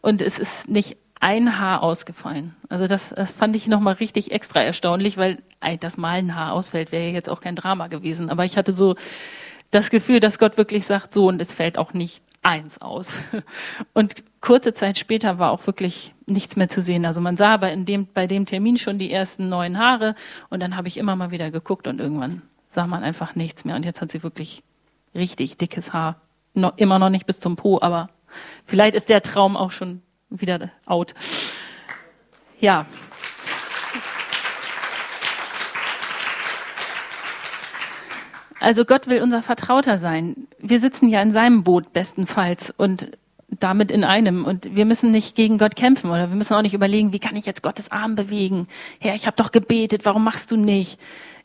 und 0.00 0.20
es 0.20 0.38
ist 0.38 0.68
nicht 0.68 0.98
ein 1.20 1.58
Haar 1.58 1.82
ausgefallen. 1.82 2.54
Also 2.68 2.86
das, 2.86 3.10
das 3.10 3.32
fand 3.32 3.56
ich 3.56 3.66
nochmal 3.66 3.94
richtig 3.94 4.30
extra 4.30 4.60
erstaunlich, 4.60 5.16
weil 5.16 5.38
das 5.80 5.96
mal 5.96 6.18
ein 6.18 6.34
Haar 6.34 6.52
ausfällt, 6.52 6.92
wäre 6.92 7.12
jetzt 7.12 7.30
auch 7.30 7.40
kein 7.40 7.56
Drama 7.56 7.86
gewesen. 7.86 8.28
Aber 8.28 8.44
ich 8.44 8.58
hatte 8.58 8.74
so 8.74 8.94
das 9.70 9.88
Gefühl, 9.88 10.20
dass 10.20 10.38
Gott 10.38 10.58
wirklich 10.58 10.84
sagt, 10.84 11.14
so 11.14 11.28
und 11.28 11.40
es 11.40 11.54
fällt 11.54 11.78
auch 11.78 11.94
nicht 11.94 12.22
eins 12.42 12.80
aus. 12.80 13.14
Und 13.94 14.22
kurze 14.42 14.74
Zeit 14.74 14.98
später 14.98 15.38
war 15.38 15.50
auch 15.50 15.66
wirklich 15.66 16.12
nichts 16.26 16.56
mehr 16.56 16.68
zu 16.68 16.82
sehen. 16.82 17.06
Also 17.06 17.22
man 17.22 17.38
sah 17.38 17.54
aber 17.54 17.72
in 17.72 17.86
dem, 17.86 18.06
bei 18.06 18.26
dem 18.26 18.44
Termin 18.44 18.76
schon 18.76 18.98
die 18.98 19.10
ersten 19.10 19.48
neuen 19.48 19.78
Haare 19.78 20.14
und 20.50 20.60
dann 20.60 20.76
habe 20.76 20.88
ich 20.88 20.98
immer 20.98 21.16
mal 21.16 21.30
wieder 21.30 21.50
geguckt 21.50 21.86
und 21.86 22.00
irgendwann 22.00 22.42
sah 22.74 22.86
man 22.86 23.02
einfach 23.02 23.34
nichts 23.34 23.64
mehr. 23.64 23.76
Und 23.76 23.84
jetzt 23.84 24.00
hat 24.00 24.10
sie 24.10 24.22
wirklich 24.22 24.62
richtig 25.14 25.56
dickes 25.56 25.92
Haar. 25.92 26.20
No, 26.54 26.72
immer 26.76 26.98
noch 26.98 27.10
nicht 27.10 27.26
bis 27.26 27.40
zum 27.40 27.56
Po, 27.56 27.80
aber 27.80 28.10
vielleicht 28.66 28.94
ist 28.94 29.08
der 29.08 29.22
Traum 29.22 29.56
auch 29.56 29.70
schon 29.70 30.02
wieder 30.28 30.70
out. 30.84 31.14
Ja. 32.60 32.86
Also 38.60 38.84
Gott 38.84 39.08
will 39.08 39.22
unser 39.22 39.42
Vertrauter 39.42 39.98
sein. 39.98 40.48
Wir 40.58 40.80
sitzen 40.80 41.08
ja 41.08 41.20
in 41.20 41.32
seinem 41.32 41.64
Boot 41.64 41.92
bestenfalls 41.92 42.72
und 42.76 43.18
damit 43.60 43.90
in 43.90 44.04
einem. 44.04 44.44
Und 44.44 44.74
wir 44.74 44.84
müssen 44.84 45.10
nicht 45.10 45.36
gegen 45.36 45.58
Gott 45.58 45.76
kämpfen 45.76 46.10
oder 46.10 46.30
wir 46.30 46.36
müssen 46.36 46.54
auch 46.54 46.62
nicht 46.62 46.74
überlegen, 46.74 47.12
wie 47.12 47.18
kann 47.18 47.36
ich 47.36 47.46
jetzt 47.46 47.62
Gottes 47.62 47.92
Arm 47.92 48.14
bewegen? 48.14 48.66
Herr, 49.00 49.14
ich 49.14 49.26
habe 49.26 49.36
doch 49.36 49.52
gebetet, 49.52 50.04
warum 50.04 50.24
machst 50.24 50.50
du 50.50 50.56
nicht? 50.56 50.98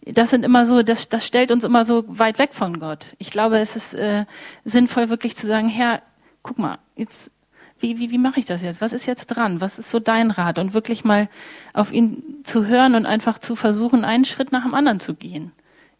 Das 0.05 0.29
sind 0.29 0.43
immer 0.43 0.65
so, 0.65 0.81
das, 0.81 1.09
das 1.09 1.25
stellt 1.25 1.51
uns 1.51 1.63
immer 1.63 1.85
so 1.85 2.03
weit 2.07 2.39
weg 2.39 2.53
von 2.53 2.79
Gott. 2.79 3.15
Ich 3.17 3.31
glaube, 3.31 3.59
es 3.59 3.75
ist 3.75 3.93
äh, 3.93 4.25
sinnvoll, 4.65 5.09
wirklich 5.09 5.35
zu 5.35 5.47
sagen, 5.47 5.69
Herr, 5.69 6.01
guck 6.41 6.57
mal, 6.57 6.79
jetzt, 6.95 7.31
wie, 7.79 7.99
wie, 7.99 8.11
wie 8.11 8.17
mache 8.17 8.39
ich 8.39 8.45
das 8.45 8.61
jetzt? 8.61 8.81
Was 8.81 8.93
ist 8.93 9.05
jetzt 9.05 9.27
dran? 9.27 9.61
Was 9.61 9.77
ist 9.77 9.91
so 9.91 9.99
dein 9.99 10.31
Rat? 10.31 10.59
Und 10.59 10.73
wirklich 10.73 11.03
mal 11.03 11.29
auf 11.73 11.91
ihn 11.91 12.23
zu 12.43 12.65
hören 12.65 12.95
und 12.95 13.05
einfach 13.05 13.39
zu 13.39 13.55
versuchen, 13.55 14.05
einen 14.05 14.25
Schritt 14.25 14.51
nach 14.51 14.63
dem 14.63 14.73
anderen 14.73 14.99
zu 14.99 15.15
gehen. 15.15 15.51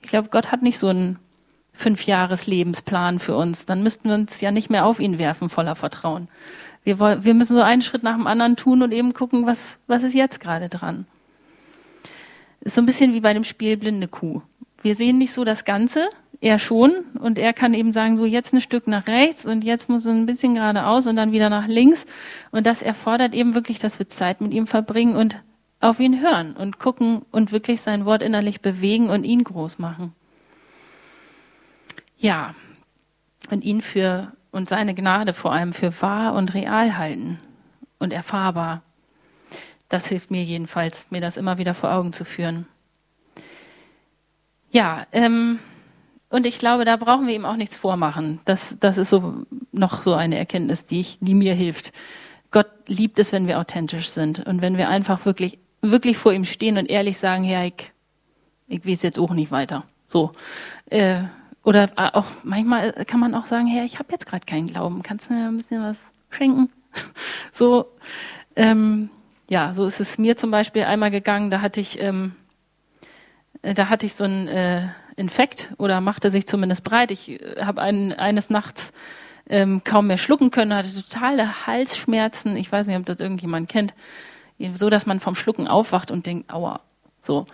Ich 0.02 0.10
glaube, 0.10 0.30
Gott 0.30 0.52
hat 0.52 0.62
nicht 0.62 0.80
so 0.80 0.88
ein 0.88 1.20
Fünfjahres-Lebensplan 1.74 3.20
für 3.20 3.36
uns. 3.36 3.66
Dann 3.66 3.84
müssten 3.84 4.10
wir 4.10 4.16
uns 4.16 4.42
ja 4.42 4.52
nicht 4.52 4.70
mehr 4.70 4.86
auf 4.86 5.00
ihn 5.00 5.18
werfen 5.18 5.50
voller 5.50 5.76
Vertrauen. 5.76 6.28
Wir, 6.84 7.00
wollen, 7.00 7.24
wir 7.26 7.34
müssen 7.34 7.58
so 7.58 7.64
einen 7.64 7.82
Schritt 7.82 8.04
nach 8.04 8.16
dem 8.16 8.28
anderen 8.28 8.56
tun 8.56 8.82
und 8.82 8.92
eben 8.92 9.14
gucken, 9.14 9.46
was, 9.46 9.80
was 9.88 10.04
ist 10.04 10.16
jetzt 10.16 10.40
gerade 10.40 10.70
dran. 10.70 11.06
Ist 12.62 12.76
so 12.76 12.82
ein 12.82 12.86
bisschen 12.86 13.14
wie 13.14 13.22
bei 13.22 13.34
dem 13.34 13.44
Spiel 13.44 13.78
Blinde 13.78 14.08
Kuh. 14.08 14.42
Wir 14.82 14.96
sehen 14.96 15.18
nicht 15.18 15.34
so 15.34 15.44
das 15.44 15.66
Ganze, 15.66 16.10
er 16.42 16.60
schon. 16.60 16.92
Und 17.20 17.38
er 17.38 17.54
kann 17.54 17.74
eben 17.74 17.92
sagen, 17.92 18.18
so 18.18 18.26
jetzt 18.26 18.54
ein 18.54 18.62
Stück 18.62 18.88
nach 18.88 19.08
rechts 19.08 19.46
und 19.46 19.64
jetzt 19.64 19.90
muss 19.90 20.04
so 20.04 20.10
ein 20.10 20.26
bisschen 20.26 20.56
geradeaus 20.56 21.08
und 21.08 21.16
dann 21.16 21.32
wieder 21.32 21.50
nach 21.50 21.68
links. 21.68 22.06
Und 22.52 22.66
das 22.66 22.82
erfordert 22.82 23.34
eben 23.34 23.56
wirklich, 23.56 23.80
dass 23.80 24.00
wir 24.00 24.10
Zeit 24.10 24.42
mit 24.42 24.54
ihm 24.54 24.68
verbringen 24.68 25.16
und 25.16 25.38
auf 25.82 26.00
ihn 26.00 26.22
hören 26.22 26.54
und 26.54 26.80
gucken 26.80 27.22
und 27.32 27.52
wirklich 27.52 27.82
sein 27.82 28.06
Wort 28.06 28.22
innerlich 28.22 28.62
bewegen 28.62 29.10
und 29.10 29.24
ihn 29.24 29.44
groß 29.44 29.80
machen. 29.80 30.14
Ja, 32.18 32.54
und 33.50 33.64
ihn 33.64 33.82
für 33.82 34.34
und 34.52 34.68
seine 34.68 34.94
Gnade 34.94 35.34
vor 35.34 35.54
allem 35.54 35.74
für 35.74 36.02
wahr 36.02 36.34
und 36.34 36.54
real 36.54 36.98
halten 36.98 37.40
und 37.98 38.12
erfahrbar. 38.12 38.82
Das 39.90 40.08
hilft 40.08 40.32
mir 40.32 40.44
jedenfalls, 40.44 41.08
mir 41.10 41.22
das 41.22 41.38
immer 41.38 41.58
wieder 41.58 41.74
vor 41.74 41.92
Augen 41.92 42.14
zu 42.14 42.24
führen. 42.24 42.68
Ja, 44.72 45.08
ähm, 45.12 45.60
und 46.30 46.46
ich 46.46 46.60
glaube, 46.60 46.86
da 46.86 46.96
brauchen 46.96 47.26
wir 47.26 47.34
ihm 47.34 47.46
auch 47.46 47.56
nichts 47.56 47.78
vormachen. 47.78 48.40
Das, 48.46 48.76
das 48.80 49.00
ist 49.00 49.10
so 49.10 49.46
noch 49.72 50.04
so 50.04 50.14
eine 50.14 50.38
Erkenntnis, 50.38 50.86
die, 50.86 51.00
ich, 51.00 51.18
die 51.20 51.34
mir 51.34 51.56
hilft. 51.56 51.92
Gott 52.52 52.68
liebt 52.88 53.18
es, 53.18 53.32
wenn 53.32 53.48
wir 53.48 53.60
authentisch 53.60 54.10
sind 54.10 54.46
und 54.46 54.62
wenn 54.62 54.78
wir 54.78 54.90
einfach 54.90 55.26
wirklich, 55.26 55.58
wirklich 55.82 56.18
vor 56.18 56.34
ihm 56.34 56.46
stehen 56.46 56.78
und 56.78 56.86
ehrlich 56.90 57.18
sagen, 57.18 57.44
ja, 57.44 57.64
ich, 57.64 57.92
ich 58.68 58.86
weiß 58.86 59.02
jetzt 59.02 59.20
auch 59.20 59.34
nicht 59.34 59.52
weiter. 59.52 59.86
So. 60.06 60.32
Äh, 60.90 61.24
oder 61.64 61.90
auch 61.96 62.26
manchmal 62.44 62.94
kann 63.06 63.20
man 63.20 63.36
auch 63.36 63.46
sagen, 63.46 63.68
Herr, 63.68 63.86
ich 63.86 64.00
habe 64.00 64.12
jetzt 64.12 64.26
gerade 64.26 64.46
keinen 64.46 64.68
Glauben. 64.68 65.04
Kannst 65.04 65.30
du 65.30 65.34
mir 65.34 65.48
ein 65.48 65.58
bisschen 65.58 65.84
was 65.84 65.98
schenken? 66.30 66.70
so. 67.54 67.88
Ähm, 68.56 69.10
ja, 69.50 69.74
so 69.74 69.86
ist 69.86 70.00
es 70.00 70.18
mir 70.18 70.38
zum 70.38 70.52
Beispiel 70.52 70.84
einmal 70.84 71.12
gegangen. 71.12 71.50
Da 71.50 71.62
hatte 71.62 71.82
ich, 71.82 72.02
ähm, 72.02 72.36
da 73.62 73.90
hatte 73.90 74.06
ich 74.06 74.14
so 74.14 74.24
ein 74.24 74.48
äh, 74.48 74.90
Infekt 75.16 75.74
oder 75.78 76.00
machte 76.02 76.32
sich 76.32 76.48
zumindest 76.48 76.84
breit. 76.84 77.12
Ich 77.12 77.30
äh, 77.30 77.64
habe 77.64 77.82
ein, 77.82 78.14
eines 78.14 78.50
Nachts 78.50 78.94
ähm, 79.50 79.82
kaum 79.84 80.08
mehr 80.08 80.18
schlucken 80.18 80.52
können, 80.52 80.74
hatte 80.74 80.94
totale 80.94 81.66
Halsschmerzen. 81.66 82.56
Ich 82.56 82.72
weiß 82.72 82.86
nicht, 82.88 82.98
ob 82.98 83.06
das 83.06 83.20
irgendjemand 83.20 83.68
kennt. 83.68 83.94
So, 84.74 84.90
dass 84.90 85.06
man 85.06 85.20
vom 85.20 85.36
Schlucken 85.36 85.68
aufwacht 85.68 86.12
und 86.12 86.26
denkt, 86.26 86.54
aua. 86.54 86.82
So. 87.24 87.48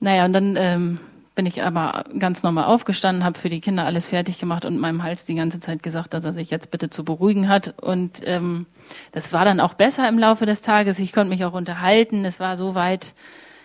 Naja, 0.00 0.24
und 0.26 0.32
dann 0.32 0.56
ähm, 0.56 1.00
bin 1.34 1.46
ich 1.46 1.62
aber 1.62 2.04
ganz 2.18 2.42
normal 2.42 2.64
aufgestanden, 2.64 3.24
habe 3.24 3.38
für 3.38 3.48
die 3.48 3.60
Kinder 3.60 3.86
alles 3.86 4.08
fertig 4.08 4.38
gemacht 4.38 4.64
und 4.64 4.78
meinem 4.78 5.02
Hals 5.02 5.24
die 5.24 5.34
ganze 5.34 5.60
Zeit 5.60 5.82
gesagt, 5.82 6.12
dass 6.12 6.24
er 6.24 6.32
sich 6.32 6.50
jetzt 6.50 6.70
bitte 6.70 6.90
zu 6.90 7.04
beruhigen 7.04 7.48
hat. 7.48 7.74
Und 7.80 8.20
ähm, 8.24 8.66
das 9.12 9.32
war 9.32 9.44
dann 9.44 9.60
auch 9.60 9.74
besser 9.74 10.08
im 10.08 10.18
Laufe 10.18 10.44
des 10.44 10.60
Tages. 10.60 10.98
Ich 10.98 11.12
konnte 11.12 11.30
mich 11.30 11.44
auch 11.44 11.54
unterhalten. 11.54 12.24
Es 12.24 12.38
war 12.38 12.56
soweit 12.56 13.14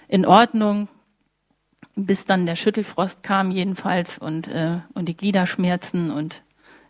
in 0.08 0.26
Ordnung 0.26 0.88
bis 1.98 2.26
dann 2.26 2.46
der 2.46 2.56
Schüttelfrost 2.56 3.24
kam 3.24 3.50
jedenfalls 3.50 4.20
und, 4.20 4.48
äh, 4.48 4.80
und 4.94 5.10
die 5.10 5.18
Gliederschmerzen 5.18 6.12
und 6.12 6.44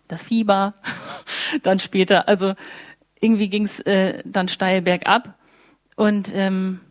das 0.09 0.23
Fieber 0.23 0.75
dann 1.63 1.79
später. 1.79 2.27
Also 2.27 2.53
irgendwie 3.19 3.49
ging 3.49 3.63
es 3.63 3.79
äh, 3.79 4.21
dann 4.25 4.49
steil 4.49 4.81
bergab. 4.81 5.35
Und 5.95 6.31
ähm, 6.35 6.81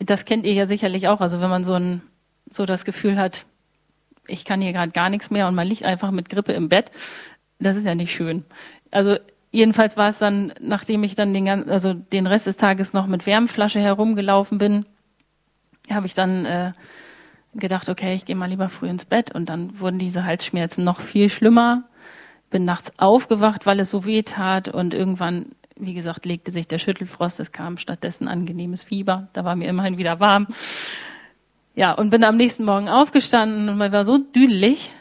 das 0.00 0.24
kennt 0.24 0.44
ihr 0.44 0.52
ja 0.52 0.66
sicherlich 0.66 1.06
auch. 1.06 1.20
Also 1.20 1.40
wenn 1.40 1.48
man 1.48 1.62
so, 1.62 1.74
ein, 1.74 2.02
so 2.50 2.66
das 2.66 2.84
Gefühl 2.84 3.18
hat, 3.18 3.46
ich 4.26 4.44
kann 4.44 4.60
hier 4.60 4.72
gerade 4.72 4.92
gar 4.92 5.10
nichts 5.10 5.30
mehr 5.30 5.48
und 5.48 5.54
man 5.54 5.66
liegt 5.66 5.82
einfach 5.82 6.10
mit 6.10 6.28
Grippe 6.28 6.52
im 6.52 6.68
Bett, 6.68 6.90
das 7.58 7.76
ist 7.76 7.86
ja 7.86 7.94
nicht 7.94 8.14
schön. 8.14 8.44
Also 8.90 9.16
jedenfalls 9.50 9.96
war 9.96 10.08
es 10.08 10.18
dann, 10.18 10.52
nachdem 10.60 11.04
ich 11.04 11.14
dann 11.14 11.34
den, 11.34 11.44
ganzen, 11.44 11.70
also 11.70 11.94
den 11.94 12.26
Rest 12.26 12.46
des 12.46 12.56
Tages 12.56 12.92
noch 12.92 13.06
mit 13.06 13.26
Wärmflasche 13.26 13.80
herumgelaufen 13.80 14.58
bin, 14.58 14.86
habe 15.90 16.06
ich 16.06 16.14
dann 16.14 16.44
äh, 16.46 16.72
gedacht, 17.54 17.88
okay, 17.88 18.14
ich 18.14 18.24
gehe 18.24 18.36
mal 18.36 18.48
lieber 18.48 18.68
früh 18.68 18.88
ins 18.88 19.04
Bett 19.04 19.34
und 19.34 19.48
dann 19.48 19.78
wurden 19.80 19.98
diese 19.98 20.24
Halsschmerzen 20.24 20.84
noch 20.84 21.00
viel 21.00 21.28
schlimmer. 21.28 21.84
Bin 22.50 22.64
nachts 22.64 22.92
aufgewacht, 22.98 23.66
weil 23.66 23.80
es 23.80 23.90
so 23.90 24.04
weh 24.04 24.22
tat 24.22 24.68
und 24.68 24.94
irgendwann, 24.94 25.52
wie 25.76 25.94
gesagt, 25.94 26.24
legte 26.24 26.52
sich 26.52 26.68
der 26.68 26.78
Schüttelfrost, 26.78 27.40
es 27.40 27.52
kam 27.52 27.78
stattdessen 27.78 28.28
angenehmes 28.28 28.84
Fieber, 28.84 29.28
da 29.32 29.44
war 29.44 29.56
mir 29.56 29.68
immerhin 29.68 29.98
wieder 29.98 30.20
warm. 30.20 30.46
Ja, 31.76 31.92
und 31.92 32.10
bin 32.10 32.22
am 32.22 32.36
nächsten 32.36 32.64
Morgen 32.64 32.88
aufgestanden 32.88 33.68
und 33.68 33.78
man 33.78 33.90
war 33.90 34.04
so 34.04 34.18
düdelig, 34.18 34.92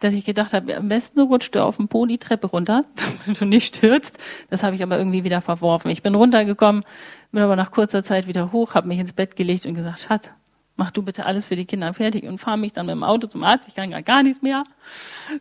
dass 0.00 0.14
ich 0.14 0.24
gedacht 0.24 0.54
habe, 0.54 0.74
am 0.74 0.88
besten 0.88 1.20
rutscht 1.20 1.54
du 1.54 1.62
auf 1.62 1.76
dem 1.76 1.88
Po 1.88 2.06
die 2.06 2.16
Treppe 2.16 2.46
runter, 2.46 2.84
damit 3.24 3.40
du 3.40 3.44
nicht 3.44 3.76
stürzt. 3.76 4.18
Das 4.48 4.62
habe 4.62 4.74
ich 4.74 4.82
aber 4.82 4.96
irgendwie 4.96 5.24
wieder 5.24 5.42
verworfen. 5.42 5.90
Ich 5.90 6.02
bin 6.02 6.14
runtergekommen, 6.14 6.84
bin 7.32 7.42
aber 7.42 7.54
nach 7.54 7.70
kurzer 7.70 8.02
Zeit 8.02 8.26
wieder 8.26 8.50
hoch, 8.50 8.74
habe 8.74 8.88
mich 8.88 8.98
ins 8.98 9.12
Bett 9.12 9.36
gelegt 9.36 9.66
und 9.66 9.74
gesagt, 9.74 10.00
Schatz, 10.00 10.30
mach 10.76 10.90
du 10.90 11.02
bitte 11.02 11.26
alles 11.26 11.46
für 11.46 11.56
die 11.56 11.66
Kinder 11.66 11.92
fertig 11.92 12.24
und 12.24 12.38
fahr 12.38 12.56
mich 12.56 12.72
dann 12.72 12.86
mit 12.86 12.94
dem 12.94 13.04
Auto 13.04 13.26
zum 13.26 13.44
Arzt, 13.44 13.68
ich 13.68 13.74
kann 13.74 13.90
gar, 13.90 14.02
gar 14.02 14.22
nichts 14.22 14.40
mehr. 14.40 14.62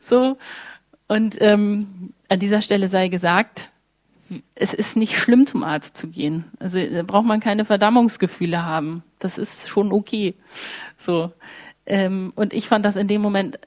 So. 0.02 0.38
Und 1.08 1.38
ähm, 1.42 2.14
an 2.28 2.40
dieser 2.40 2.62
Stelle 2.62 2.90
sei 2.90 3.08
gesagt, 3.08 3.71
es 4.56 4.74
ist 4.74 4.96
nicht 4.96 5.18
schlimm, 5.18 5.46
zum 5.46 5.64
Arzt 5.64 5.98
zu 5.98 6.08
gehen. 6.08 6.46
Also 6.60 6.80
da 6.86 7.04
braucht 7.04 7.26
man 7.26 7.40
keine 7.40 7.66
Verdammungsgefühle 7.66 8.66
haben. 8.66 9.04
Das 9.20 9.38
ist 9.38 9.68
schon 9.68 9.92
okay. 9.92 10.36
So. 10.98 11.32
Ähm, 11.86 12.34
und 12.36 12.54
ich 12.54 12.68
fand 12.68 12.86
das 12.86 12.96
in 12.96 13.08
dem 13.08 13.22
Moment 13.22 13.60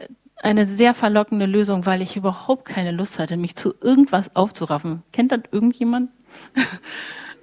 eine 0.42 0.66
sehr 0.66 0.94
verlockende 0.94 1.46
Lösung, 1.46 1.86
weil 1.86 2.02
ich 2.02 2.16
überhaupt 2.16 2.64
keine 2.66 2.92
Lust 2.92 3.18
hatte, 3.18 3.36
mich 3.36 3.56
zu 3.56 3.74
irgendwas 3.80 4.34
aufzuraffen. 4.36 5.02
Kennt 5.12 5.32
das 5.32 5.40
irgendjemand? 5.50 6.10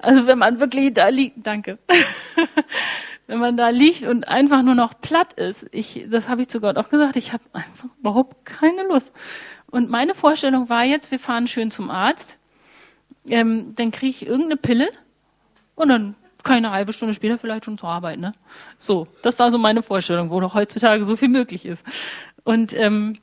Also 0.04 0.26
wenn 0.26 0.40
man 0.40 0.60
wirklich 0.60 0.96
da 0.96 1.10
liegt, 1.10 1.46
danke 1.46 1.78
wenn 3.32 3.40
man 3.40 3.56
da 3.56 3.70
liegt 3.70 4.06
und 4.06 4.28
einfach 4.28 4.62
nur 4.62 4.76
noch 4.76 5.00
platt 5.00 5.32
ist. 5.34 5.66
Ich, 5.72 6.06
das 6.10 6.28
habe 6.28 6.42
ich 6.42 6.50
zu 6.50 6.60
Gott 6.60 6.76
auch 6.76 6.90
gesagt, 6.90 7.16
ich 7.16 7.32
habe 7.32 7.44
einfach 7.54 7.88
überhaupt 7.98 8.46
keine 8.46 8.84
Lust. 8.84 9.14
Und 9.68 9.90
meine 9.90 10.16
Vorstellung 10.16 10.68
war 10.68 10.84
jetzt, 10.84 11.12
wir 11.12 11.20
fahren 11.20 11.48
schön 11.48 11.72
zum 11.72 11.90
Arzt, 11.90 12.38
ähm, 13.28 13.74
dann 13.76 13.92
kriege 13.92 14.10
ich 14.10 14.26
irgendeine 14.26 14.58
Pille 14.58 14.90
und 15.76 15.90
dann 15.90 16.16
keine 16.44 16.72
halbe 16.72 16.94
Stunde 16.94 17.14
später 17.14 17.38
vielleicht 17.38 17.66
schon 17.66 17.78
zur 17.78 17.90
Arbeit. 17.90 18.20
Ne? 18.20 18.32
So, 18.78 19.08
das 19.22 19.38
war 19.40 19.52
so 19.52 19.58
meine 19.58 19.84
Vorstellung, 19.84 20.30
wo 20.30 20.40
doch 20.40 20.54
heutzutage 20.54 21.06
so 21.06 21.16
viel 21.16 21.30
möglich 21.30 21.66
ist. 21.66 21.86
Und 22.44 22.74
ähm, 22.74 23.20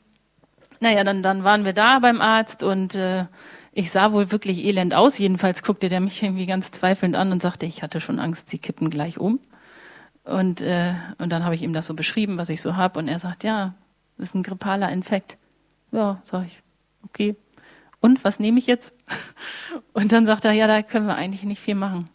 naja, 0.80 1.02
dann, 1.04 1.22
dann 1.22 1.44
waren 1.44 1.64
wir 1.64 1.72
da 1.72 1.98
beim 1.98 2.20
Arzt 2.20 2.62
und 2.62 2.94
äh, 2.94 3.26
ich 3.72 3.90
sah 3.90 4.12
wohl 4.12 4.30
wirklich 4.32 4.64
elend 4.64 4.94
aus. 4.94 5.18
Jedenfalls 5.18 5.62
guckte 5.62 5.88
der 5.88 6.00
mich 6.00 6.22
irgendwie 6.22 6.46
ganz 6.46 6.70
zweifelnd 6.70 7.16
an 7.16 7.32
und 7.32 7.42
sagte, 7.42 7.66
ich 7.66 7.82
hatte 7.82 8.00
schon 8.00 8.18
Angst, 8.18 8.48
sie 8.48 8.58
kippen 8.58 8.90
gleich 8.90 9.18
um. 9.18 9.40
Und, 10.24 10.60
äh, 10.60 10.94
und 11.18 11.30
dann 11.30 11.44
habe 11.44 11.54
ich 11.54 11.62
ihm 11.62 11.72
das 11.72 11.86
so 11.86 11.94
beschrieben, 11.94 12.38
was 12.38 12.48
ich 12.48 12.60
so 12.60 12.76
habe. 12.76 12.98
Und 12.98 13.08
er 13.08 13.18
sagt, 13.18 13.44
ja, 13.44 13.74
das 14.16 14.28
ist 14.28 14.34
ein 14.34 14.42
grippaler 14.42 14.90
Infekt. 14.90 15.36
Ja, 15.90 16.20
sag 16.24 16.46
ich, 16.46 16.60
okay. 17.04 17.34
Und 18.00 18.22
was 18.24 18.38
nehme 18.38 18.58
ich 18.58 18.66
jetzt? 18.66 18.92
Und 19.98 20.12
dann 20.12 20.26
sagt 20.26 20.44
er, 20.44 20.52
ja, 20.52 20.68
da 20.68 20.80
können 20.82 21.06
wir 21.08 21.16
eigentlich 21.16 21.42
nicht 21.42 21.60
viel 21.60 21.74
machen. 21.74 22.08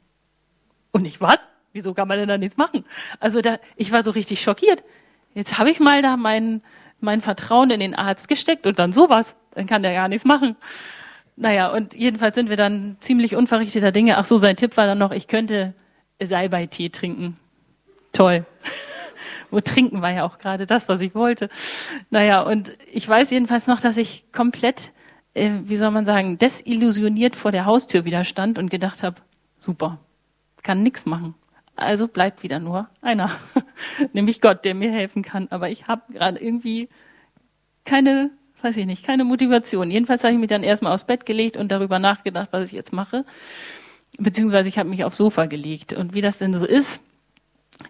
Und 0.92 1.04
ich, 1.04 1.20
was? 1.20 1.40
Wieso 1.74 1.94
kann 1.94 2.08
man 2.08 2.18
denn 2.18 2.30
da 2.30 2.38
nichts 2.38 2.56
machen? 2.56 2.86
Also 3.20 3.42
da, 3.42 3.58
ich 3.76 3.92
war 3.92 4.04
so 4.04 4.12
richtig 4.12 4.42
schockiert. 4.42 4.86
Jetzt 5.34 5.58
habe 5.58 5.70
ich 5.70 5.82
mal 5.82 6.02
da 6.02 6.16
mein, 6.16 6.62
mein 7.02 7.20
Vertrauen 7.20 7.72
in 7.72 7.82
den 7.82 7.94
Arzt 7.94 8.30
gesteckt 8.30 8.66
und 8.66 8.80
dann 8.80 8.94
sowas. 8.94 9.36
Dann 9.54 9.68
kann 9.68 9.84
der 9.84 9.94
gar 9.94 10.08
nichts 10.08 10.24
machen. 10.24 10.56
Naja, 11.36 11.74
und 11.74 11.94
jedenfalls 11.94 12.36
sind 12.36 12.50
wir 12.50 12.56
dann 12.56 12.96
ziemlich 13.02 13.36
unverrichteter 13.36 13.92
Dinge. 13.92 14.18
Ach 14.18 14.24
so, 14.24 14.38
sein 14.38 14.56
Tipp 14.56 14.78
war 14.78 14.86
dann 14.86 14.98
noch, 14.98 15.12
ich 15.12 15.28
könnte 15.28 15.74
Salbei-Tee 16.24 16.88
trinken. 16.88 17.36
Toll. 18.14 18.46
Wo 19.52 19.60
trinken 19.60 20.02
war 20.02 20.12
ja 20.12 20.24
auch 20.24 20.38
gerade 20.38 20.66
das, 20.66 20.88
was 20.88 21.02
ich 21.02 21.16
wollte. 21.16 21.50
Naja, 22.12 22.44
und 22.44 22.78
ich 22.94 23.10
weiß 23.10 23.30
jedenfalls 23.32 23.68
noch, 23.68 23.82
dass 23.82 23.98
ich 23.98 24.32
komplett, 24.32 24.94
äh, 25.34 25.52
wie 25.64 25.78
soll 25.78 25.92
man 25.92 26.06
sagen, 26.06 26.38
desillusioniert 26.38 27.36
vor 27.36 27.52
der 27.52 27.66
Haustür 27.66 28.06
wieder 28.06 28.24
stand 28.24 28.58
und 28.60 28.70
gedacht 28.70 29.04
habe, 29.04 29.18
super, 29.60 30.00
kann 30.62 30.84
nix 30.84 31.06
machen. 31.06 31.36
Also 31.76 32.08
bleibt 32.08 32.44
wieder 32.44 32.60
nur 32.60 32.88
einer, 33.02 33.32
nämlich 34.14 34.42
Gott, 34.42 34.64
der 34.64 34.76
mir 34.76 34.92
helfen 34.92 35.24
kann. 35.24 35.48
Aber 35.50 35.70
ich 35.70 35.88
habe 35.88 36.14
gerade 36.14 36.40
irgendwie 36.40 36.88
keine, 37.84 38.30
weiß 38.62 38.78
ich 38.78 38.86
nicht, 38.86 39.06
keine 39.06 39.24
Motivation. 39.24 39.90
Jedenfalls 39.90 40.24
habe 40.24 40.34
ich 40.34 40.40
mich 40.40 40.50
dann 40.50 40.64
erstmal 40.64 40.94
aufs 40.94 41.06
Bett 41.06 41.26
gelegt 41.26 41.58
und 41.58 41.72
darüber 41.72 41.98
nachgedacht, 41.98 42.50
was 42.52 42.66
ich 42.66 42.72
jetzt 42.74 42.94
mache. 42.94 43.26
Beziehungsweise 44.20 44.70
ich 44.70 44.78
habe 44.78 44.90
mich 44.90 45.04
aufs 45.04 45.18
Sofa 45.18 45.48
gelegt. 45.48 45.94
Und 45.94 46.14
wie 46.14 46.22
das 46.22 46.38
denn 46.38 46.54
so 46.54 46.66
ist, 46.66 47.02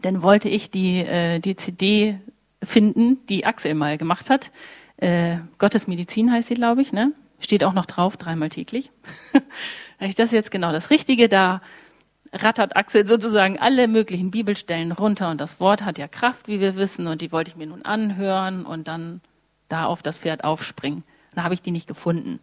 dann 0.01 0.21
wollte 0.21 0.47
ich 0.47 0.71
die, 0.71 0.99
äh, 0.99 1.39
die 1.39 1.57
CD 1.57 2.19
finden, 2.63 3.25
die 3.27 3.45
Axel 3.45 3.73
mal 3.73 3.97
gemacht 3.97 4.29
hat. 4.29 4.51
Äh, 4.95 5.37
Gottes 5.57 5.87
Medizin 5.87 6.31
heißt 6.31 6.47
sie, 6.47 6.55
glaube 6.55 6.81
ich, 6.81 6.93
ne? 6.93 7.11
Steht 7.43 7.63
auch 7.63 7.73
noch 7.73 7.85
drauf, 7.85 8.15
dreimal 8.15 8.49
täglich. 8.49 8.89
ich 9.99 10.15
das 10.15 10.31
jetzt 10.31 10.49
genau 10.49 10.71
das 10.71 10.89
Richtige, 10.89 11.27
da 11.27 11.61
rattert 12.31 12.75
Axel 12.75 13.05
sozusagen 13.05 13.59
alle 13.59 13.87
möglichen 13.87 14.31
Bibelstellen 14.31 14.91
runter 14.91 15.29
und 15.29 15.39
das 15.39 15.59
Wort 15.59 15.83
hat 15.83 15.97
ja 15.97 16.07
Kraft, 16.07 16.47
wie 16.47 16.59
wir 16.59 16.75
wissen, 16.75 17.05
und 17.07 17.21
die 17.21 17.31
wollte 17.31 17.51
ich 17.51 17.57
mir 17.57 17.67
nun 17.67 17.83
anhören 17.83 18.65
und 18.65 18.87
dann 18.87 19.21
da 19.67 19.85
auf 19.85 20.01
das 20.01 20.19
Pferd 20.19 20.43
aufspringen. 20.43 21.03
Dann 21.35 21.43
habe 21.43 21.53
ich 21.53 21.61
die 21.61 21.71
nicht 21.71 21.87
gefunden. 21.87 22.39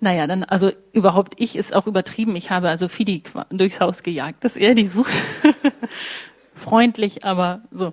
Naja, 0.00 0.26
dann, 0.26 0.44
also 0.44 0.70
überhaupt 0.92 1.34
ich 1.38 1.56
ist 1.56 1.74
auch 1.74 1.86
übertrieben. 1.86 2.36
Ich 2.36 2.50
habe 2.50 2.68
also 2.68 2.86
Fidi 2.86 3.24
durchs 3.50 3.80
Haus 3.80 4.04
gejagt, 4.04 4.44
dass 4.44 4.54
er 4.54 4.74
die 4.74 4.86
sucht. 4.86 5.22
Freundlich, 6.54 7.24
aber 7.24 7.62
so. 7.72 7.92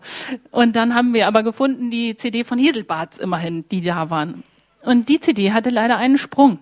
Und 0.51 0.75
dann 0.75 0.93
haben 0.93 1.13
wir 1.13 1.27
aber 1.27 1.43
gefunden 1.43 1.89
die 1.89 2.15
CD 2.15 2.43
von 2.43 2.59
Heselbarts 2.59 3.17
immerhin, 3.17 3.67
die 3.69 3.81
da 3.81 4.09
waren. 4.09 4.43
Und 4.85 5.09
die 5.09 5.19
CD 5.19 5.51
hatte 5.51 5.69
leider 5.69 5.97
einen 5.97 6.17
Sprung. 6.17 6.59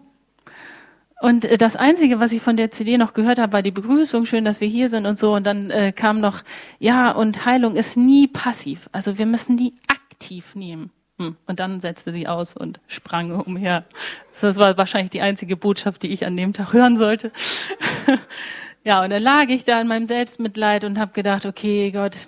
Und 1.21 1.45
äh, 1.45 1.57
das 1.57 1.75
Einzige, 1.75 2.19
was 2.19 2.31
ich 2.31 2.41
von 2.41 2.57
der 2.57 2.71
CD 2.71 2.97
noch 2.97 3.13
gehört 3.13 3.39
habe, 3.39 3.53
war 3.53 3.61
die 3.61 3.71
Begrüßung, 3.71 4.25
schön, 4.25 4.45
dass 4.45 4.59
wir 4.59 4.67
hier 4.67 4.89
sind 4.89 5.05
und 5.05 5.17
so. 5.17 5.33
Und 5.33 5.45
dann 5.45 5.69
äh, 5.69 5.91
kam 5.91 6.19
noch, 6.19 6.43
ja, 6.79 7.11
und 7.11 7.45
Heilung 7.45 7.75
ist 7.75 7.95
nie 7.95 8.27
passiv. 8.27 8.89
Also 8.91 9.17
wir 9.17 9.25
müssen 9.25 9.55
die 9.55 9.73
aktiv 9.87 10.55
nehmen. 10.55 10.91
Hm. 11.19 11.37
Und 11.45 11.59
dann 11.59 11.79
setzte 11.79 12.11
sie 12.11 12.27
aus 12.27 12.57
und 12.57 12.79
sprang 12.87 13.31
umher. 13.31 13.85
Das 14.41 14.57
war 14.57 14.77
wahrscheinlich 14.77 15.11
die 15.11 15.21
einzige 15.21 15.55
Botschaft, 15.55 16.03
die 16.03 16.09
ich 16.09 16.25
an 16.25 16.35
dem 16.35 16.53
Tag 16.53 16.73
hören 16.73 16.97
sollte. 16.97 17.31
ja, 18.83 19.03
und 19.03 19.11
dann 19.11 19.21
lag 19.21 19.47
ich 19.47 19.63
da 19.63 19.79
in 19.79 19.87
meinem 19.87 20.05
Selbstmitleid 20.05 20.83
und 20.83 20.99
habe 20.99 21.13
gedacht, 21.13 21.45
okay, 21.45 21.91
Gott, 21.91 22.27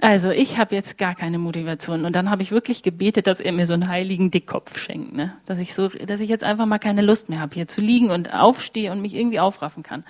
also 0.00 0.30
ich 0.30 0.58
habe 0.58 0.76
jetzt 0.76 0.96
gar 0.96 1.14
keine 1.16 1.38
Motivation 1.38 2.04
und 2.04 2.14
dann 2.14 2.30
habe 2.30 2.42
ich 2.42 2.52
wirklich 2.52 2.82
gebetet, 2.82 3.26
dass 3.26 3.40
er 3.40 3.52
mir 3.52 3.66
so 3.66 3.74
einen 3.74 3.88
heiligen 3.88 4.30
Dickkopf 4.30 4.78
schenkt, 4.78 5.14
ne? 5.14 5.34
dass 5.46 5.58
ich 5.58 5.74
so, 5.74 5.88
dass 5.88 6.20
ich 6.20 6.28
jetzt 6.28 6.44
einfach 6.44 6.66
mal 6.66 6.78
keine 6.78 7.02
Lust 7.02 7.28
mehr 7.28 7.40
habe, 7.40 7.54
hier 7.54 7.66
zu 7.66 7.80
liegen 7.80 8.10
und 8.10 8.32
aufstehe 8.32 8.92
und 8.92 9.00
mich 9.00 9.14
irgendwie 9.14 9.40
aufraffen 9.40 9.82
kann. 9.82 10.04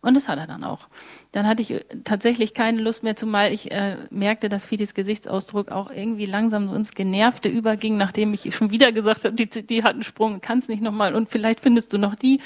Und 0.00 0.14
das 0.14 0.28
hat 0.28 0.38
er 0.38 0.46
dann 0.46 0.62
auch. 0.62 0.88
Dann 1.32 1.48
hatte 1.48 1.62
ich 1.62 1.72
äh, 1.72 1.84
tatsächlich 2.04 2.54
keine 2.54 2.80
Lust 2.80 3.02
mehr, 3.02 3.16
zumal 3.16 3.52
ich 3.52 3.72
äh, 3.72 3.96
merkte, 4.10 4.48
dass 4.48 4.64
Fidis 4.64 4.94
Gesichtsausdruck 4.94 5.70
auch 5.70 5.90
irgendwie 5.90 6.26
langsam 6.26 6.68
so 6.68 6.74
ins 6.74 6.92
Genervte 6.92 7.48
überging, 7.48 7.96
nachdem 7.96 8.32
ich 8.32 8.54
schon 8.54 8.70
wieder 8.70 8.92
gesagt 8.92 9.24
habe, 9.24 9.34
die, 9.34 9.48
die 9.48 9.82
hat 9.82 9.94
einen 9.94 10.04
Sprung, 10.04 10.40
kannst 10.40 10.68
nicht 10.68 10.80
nochmal 10.80 11.14
und 11.14 11.28
vielleicht 11.28 11.60
findest 11.60 11.92
du 11.92 11.98
noch 11.98 12.14
die. 12.14 12.40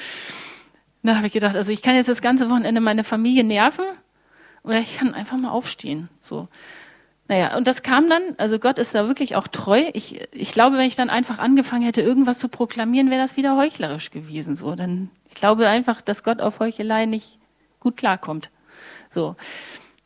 Da 1.02 1.16
habe 1.16 1.26
ich 1.26 1.32
gedacht, 1.32 1.54
also 1.54 1.70
ich 1.70 1.82
kann 1.82 1.94
jetzt 1.94 2.08
das 2.08 2.22
ganze 2.22 2.50
Wochenende 2.50 2.80
meine 2.80 3.04
Familie 3.04 3.44
nerven 3.44 3.84
oder 4.62 4.80
ich 4.80 4.96
kann 4.98 5.14
einfach 5.14 5.36
mal 5.36 5.50
aufstehen. 5.50 6.08
So. 6.20 6.48
Naja, 7.30 7.56
und 7.56 7.68
das 7.68 7.84
kam 7.84 8.10
dann, 8.10 8.22
also 8.38 8.58
Gott 8.58 8.76
ist 8.80 8.92
da 8.92 9.06
wirklich 9.06 9.36
auch 9.36 9.46
treu. 9.46 9.84
Ich, 9.92 10.20
ich 10.32 10.50
glaube, 10.50 10.78
wenn 10.78 10.88
ich 10.88 10.96
dann 10.96 11.10
einfach 11.10 11.38
angefangen 11.38 11.84
hätte, 11.84 12.02
irgendwas 12.02 12.40
zu 12.40 12.48
proklamieren, 12.48 13.08
wäre 13.08 13.22
das 13.22 13.36
wieder 13.36 13.56
heuchlerisch 13.56 14.10
gewesen. 14.10 14.56
So, 14.56 14.74
dann, 14.74 15.10
ich 15.28 15.36
glaube 15.36 15.68
einfach, 15.68 16.00
dass 16.00 16.24
Gott 16.24 16.40
auf 16.40 16.58
Heuchelei 16.58 17.06
nicht 17.06 17.38
gut 17.78 17.96
klarkommt. 17.96 18.50
So. 19.10 19.36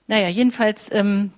Naja, 0.07 0.29
jedenfalls 0.29 0.93
ähm, 0.93 1.33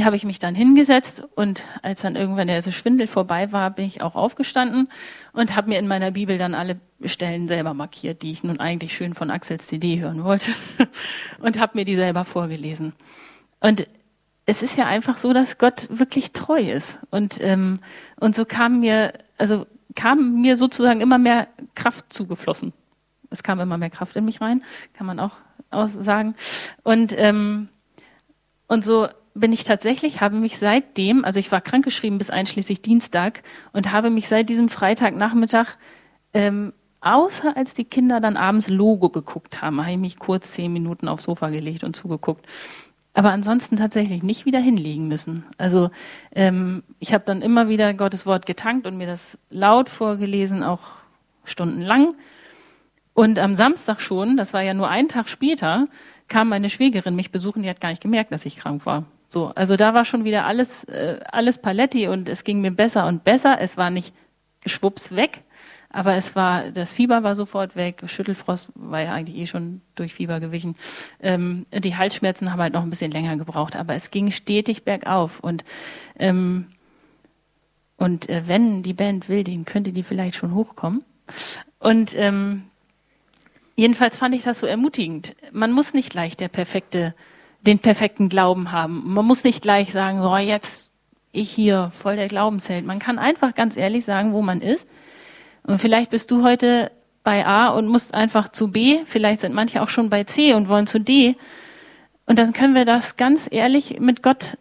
habe 0.00 0.16
ich 0.16 0.24
mich 0.24 0.38
dann 0.38 0.54
hingesetzt 0.54 1.22
und 1.34 1.62
als 1.82 2.00
dann 2.00 2.16
irgendwann 2.16 2.46
der 2.46 2.62
Schwindel 2.62 3.06
vorbei 3.06 3.52
war, 3.52 3.72
bin 3.72 3.84
ich 3.84 4.00
auch 4.00 4.14
aufgestanden 4.14 4.88
und 5.34 5.54
habe 5.54 5.68
mir 5.68 5.78
in 5.78 5.88
meiner 5.88 6.12
Bibel 6.12 6.38
dann 6.38 6.54
alle 6.54 6.80
Stellen 7.04 7.48
selber 7.48 7.74
markiert, 7.74 8.22
die 8.22 8.30
ich 8.30 8.44
nun 8.44 8.60
eigentlich 8.60 8.96
schön 8.96 9.12
von 9.12 9.30
Axels 9.30 9.66
CD 9.66 10.00
hören 10.00 10.24
wollte 10.24 10.52
und 11.40 11.60
habe 11.60 11.76
mir 11.76 11.84
die 11.84 11.96
selber 11.96 12.24
vorgelesen. 12.24 12.94
Und 13.60 13.86
es 14.46 14.62
ist 14.62 14.76
ja 14.76 14.86
einfach 14.86 15.16
so, 15.18 15.32
dass 15.32 15.58
Gott 15.58 15.88
wirklich 15.90 16.32
treu 16.32 16.60
ist 16.60 16.98
und 17.10 17.38
ähm, 17.40 17.80
und 18.18 18.34
so 18.34 18.44
kam 18.44 18.80
mir 18.80 19.12
also 19.38 19.66
kam 19.94 20.40
mir 20.40 20.56
sozusagen 20.56 21.00
immer 21.00 21.18
mehr 21.18 21.48
Kraft 21.74 22.12
zugeflossen 22.12 22.72
es 23.30 23.42
kam 23.42 23.60
immer 23.60 23.78
mehr 23.78 23.90
Kraft 23.90 24.16
in 24.16 24.24
mich 24.24 24.40
rein, 24.40 24.62
kann 24.94 25.06
man 25.06 25.20
auch, 25.20 25.32
sagen. 25.86 26.36
Und, 26.84 27.14
ähm, 27.18 27.68
und 28.66 28.84
so 28.84 29.08
bin 29.34 29.52
ich 29.52 29.64
tatsächlich, 29.64 30.20
habe 30.20 30.36
mich 30.36 30.58
seitdem, 30.58 31.24
also 31.24 31.38
ich 31.38 31.52
war 31.52 31.60
krankgeschrieben 31.60 32.18
bis 32.18 32.30
einschließlich 32.30 32.80
Dienstag 32.80 33.42
und 33.72 33.92
habe 33.92 34.08
mich 34.08 34.28
seit 34.28 34.48
diesem 34.48 34.68
Freitagnachmittag, 34.68 35.76
ähm, 36.32 36.72
außer 37.00 37.56
als 37.56 37.74
die 37.74 37.84
Kinder 37.84 38.20
dann 38.20 38.36
abends 38.36 38.68
Logo 38.68 39.10
geguckt 39.10 39.60
haben, 39.60 39.80
habe 39.80 39.92
ich 39.92 39.98
mich 39.98 40.18
kurz 40.18 40.52
zehn 40.52 40.72
Minuten 40.72 41.08
aufs 41.08 41.24
Sofa 41.24 41.50
gelegt 41.50 41.84
und 41.84 41.94
zugeguckt. 41.94 42.46
Aber 43.16 43.30
ansonsten 43.30 43.78
tatsächlich 43.78 44.22
nicht 44.22 44.44
wieder 44.44 44.58
hinlegen 44.58 45.08
müssen. 45.08 45.46
Also 45.56 45.88
ähm, 46.34 46.82
ich 46.98 47.14
habe 47.14 47.24
dann 47.24 47.40
immer 47.40 47.66
wieder 47.66 47.94
Gottes 47.94 48.26
Wort 48.26 48.44
getankt 48.44 48.86
und 48.86 48.98
mir 48.98 49.06
das 49.06 49.38
laut 49.48 49.88
vorgelesen, 49.88 50.62
auch 50.62 50.82
stundenlang. 51.44 52.14
Und 53.14 53.38
am 53.38 53.54
Samstag 53.54 54.02
schon, 54.02 54.36
das 54.36 54.52
war 54.52 54.60
ja 54.60 54.74
nur 54.74 54.90
ein 54.90 55.08
Tag 55.08 55.30
später, 55.30 55.86
kam 56.28 56.50
meine 56.50 56.68
Schwägerin 56.68 57.16
mich 57.16 57.32
besuchen, 57.32 57.62
die 57.62 57.70
hat 57.70 57.80
gar 57.80 57.88
nicht 57.88 58.02
gemerkt, 58.02 58.32
dass 58.32 58.44
ich 58.44 58.58
krank 58.58 58.84
war. 58.84 59.04
So, 59.28 59.50
also 59.54 59.76
da 59.76 59.94
war 59.94 60.04
schon 60.04 60.24
wieder 60.24 60.44
alles, 60.44 60.84
äh, 60.84 61.20
alles 61.32 61.56
Paletti 61.56 62.08
und 62.08 62.28
es 62.28 62.44
ging 62.44 62.60
mir 62.60 62.70
besser 62.70 63.06
und 63.06 63.24
besser. 63.24 63.56
Es 63.62 63.78
war 63.78 63.88
nicht 63.88 64.12
schwupps 64.66 65.16
weg, 65.16 65.42
aber 65.96 66.14
es 66.14 66.36
war, 66.36 66.70
das 66.70 66.92
Fieber 66.92 67.22
war 67.22 67.34
sofort 67.34 67.76
weg, 67.76 68.02
Schüttelfrost 68.06 68.70
war 68.74 69.00
ja 69.00 69.12
eigentlich 69.12 69.36
eh 69.36 69.46
schon 69.46 69.80
durch 69.94 70.14
Fieber 70.14 70.40
gewichen. 70.40 70.76
Ähm, 71.20 71.66
die 71.72 71.96
Halsschmerzen 71.96 72.52
haben 72.52 72.60
halt 72.60 72.72
noch 72.72 72.82
ein 72.82 72.90
bisschen 72.90 73.10
länger 73.10 73.36
gebraucht, 73.36 73.76
aber 73.76 73.94
es 73.94 74.10
ging 74.10 74.30
stetig 74.30 74.84
bergauf 74.84 75.40
und 75.40 75.64
ähm, 76.18 76.66
und 77.98 78.28
äh, 78.28 78.42
wenn 78.46 78.82
die 78.82 78.92
Band 78.92 79.30
will, 79.30 79.42
den 79.42 79.64
könnte 79.64 79.92
die 79.92 80.02
vielleicht 80.02 80.36
schon 80.36 80.54
hochkommen. 80.54 81.02
Und 81.78 82.14
ähm, 82.14 82.64
Jedenfalls 83.76 84.16
fand 84.16 84.34
ich 84.34 84.42
das 84.42 84.60
so 84.60 84.66
ermutigend. 84.66 85.36
Man 85.52 85.70
muss 85.70 85.92
nicht 85.92 86.08
gleich 86.08 86.34
der 86.36 86.48
perfekte, 86.48 87.14
den 87.60 87.78
perfekten 87.78 88.30
Glauben 88.30 88.72
haben. 88.72 89.02
Man 89.12 89.26
muss 89.26 89.44
nicht 89.44 89.60
gleich 89.60 89.92
sagen, 89.92 90.22
so 90.22 90.34
jetzt 90.38 90.90
ich 91.30 91.50
hier 91.50 91.90
voll 91.92 92.16
der 92.16 92.28
Glaubensheld. 92.28 92.86
Man 92.86 92.98
kann 92.98 93.18
einfach 93.18 93.54
ganz 93.54 93.76
ehrlich 93.76 94.06
sagen, 94.06 94.32
wo 94.32 94.40
man 94.40 94.62
ist. 94.62 94.88
Und 95.66 95.80
vielleicht 95.80 96.10
bist 96.10 96.30
du 96.30 96.42
heute 96.42 96.90
bei 97.24 97.44
A 97.44 97.68
und 97.68 97.88
musst 97.88 98.14
einfach 98.14 98.48
zu 98.48 98.68
B. 98.68 99.00
Vielleicht 99.06 99.40
sind 99.40 99.54
manche 99.54 99.82
auch 99.82 99.88
schon 99.88 100.10
bei 100.10 100.24
C 100.24 100.54
und 100.54 100.68
wollen 100.68 100.86
zu 100.86 101.00
D. 101.00 101.36
Und 102.26 102.38
dann 102.38 102.52
können 102.52 102.74
wir 102.74 102.84
das 102.84 103.16
ganz 103.16 103.48
ehrlich 103.50 103.98
mit 104.00 104.22
Gott 104.22 104.56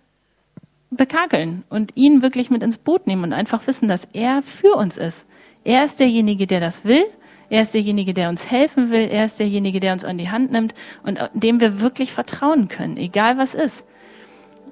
bekakeln 0.90 1.64
und 1.70 1.96
ihn 1.96 2.22
wirklich 2.22 2.50
mit 2.50 2.64
ins 2.64 2.78
Boot 2.78 3.08
nehmen 3.08 3.24
und 3.24 3.34
einfach 3.34 3.68
wissen, 3.68 3.88
dass 3.88 4.08
er 4.14 4.42
für 4.42 4.76
uns 4.76 4.98
ist. 4.98 5.26
Er 5.64 5.86
ist 5.86 6.00
derjenige, 6.00 6.48
der 6.48 6.60
das 6.60 6.86
will 6.86 7.06
er 7.50 7.62
ist 7.62 7.74
derjenige, 7.74 8.14
der 8.14 8.30
uns 8.30 8.50
helfen 8.50 8.90
will. 8.90 9.08
Er 9.10 9.26
ist 9.26 9.40
derjenige, 9.40 9.80
der 9.80 9.94
uns 9.94 10.04
an 10.04 10.18
die 10.18 10.30
Hand 10.30 10.52
nimmt 10.52 10.74
und 11.04 11.20
dem 11.34 11.60
wir 11.60 11.80
wirklich 11.80 12.12
vertrauen 12.12 12.68
können, 12.68 12.98
egal 12.98 13.38
was 13.38 13.54
ist. 13.54 13.86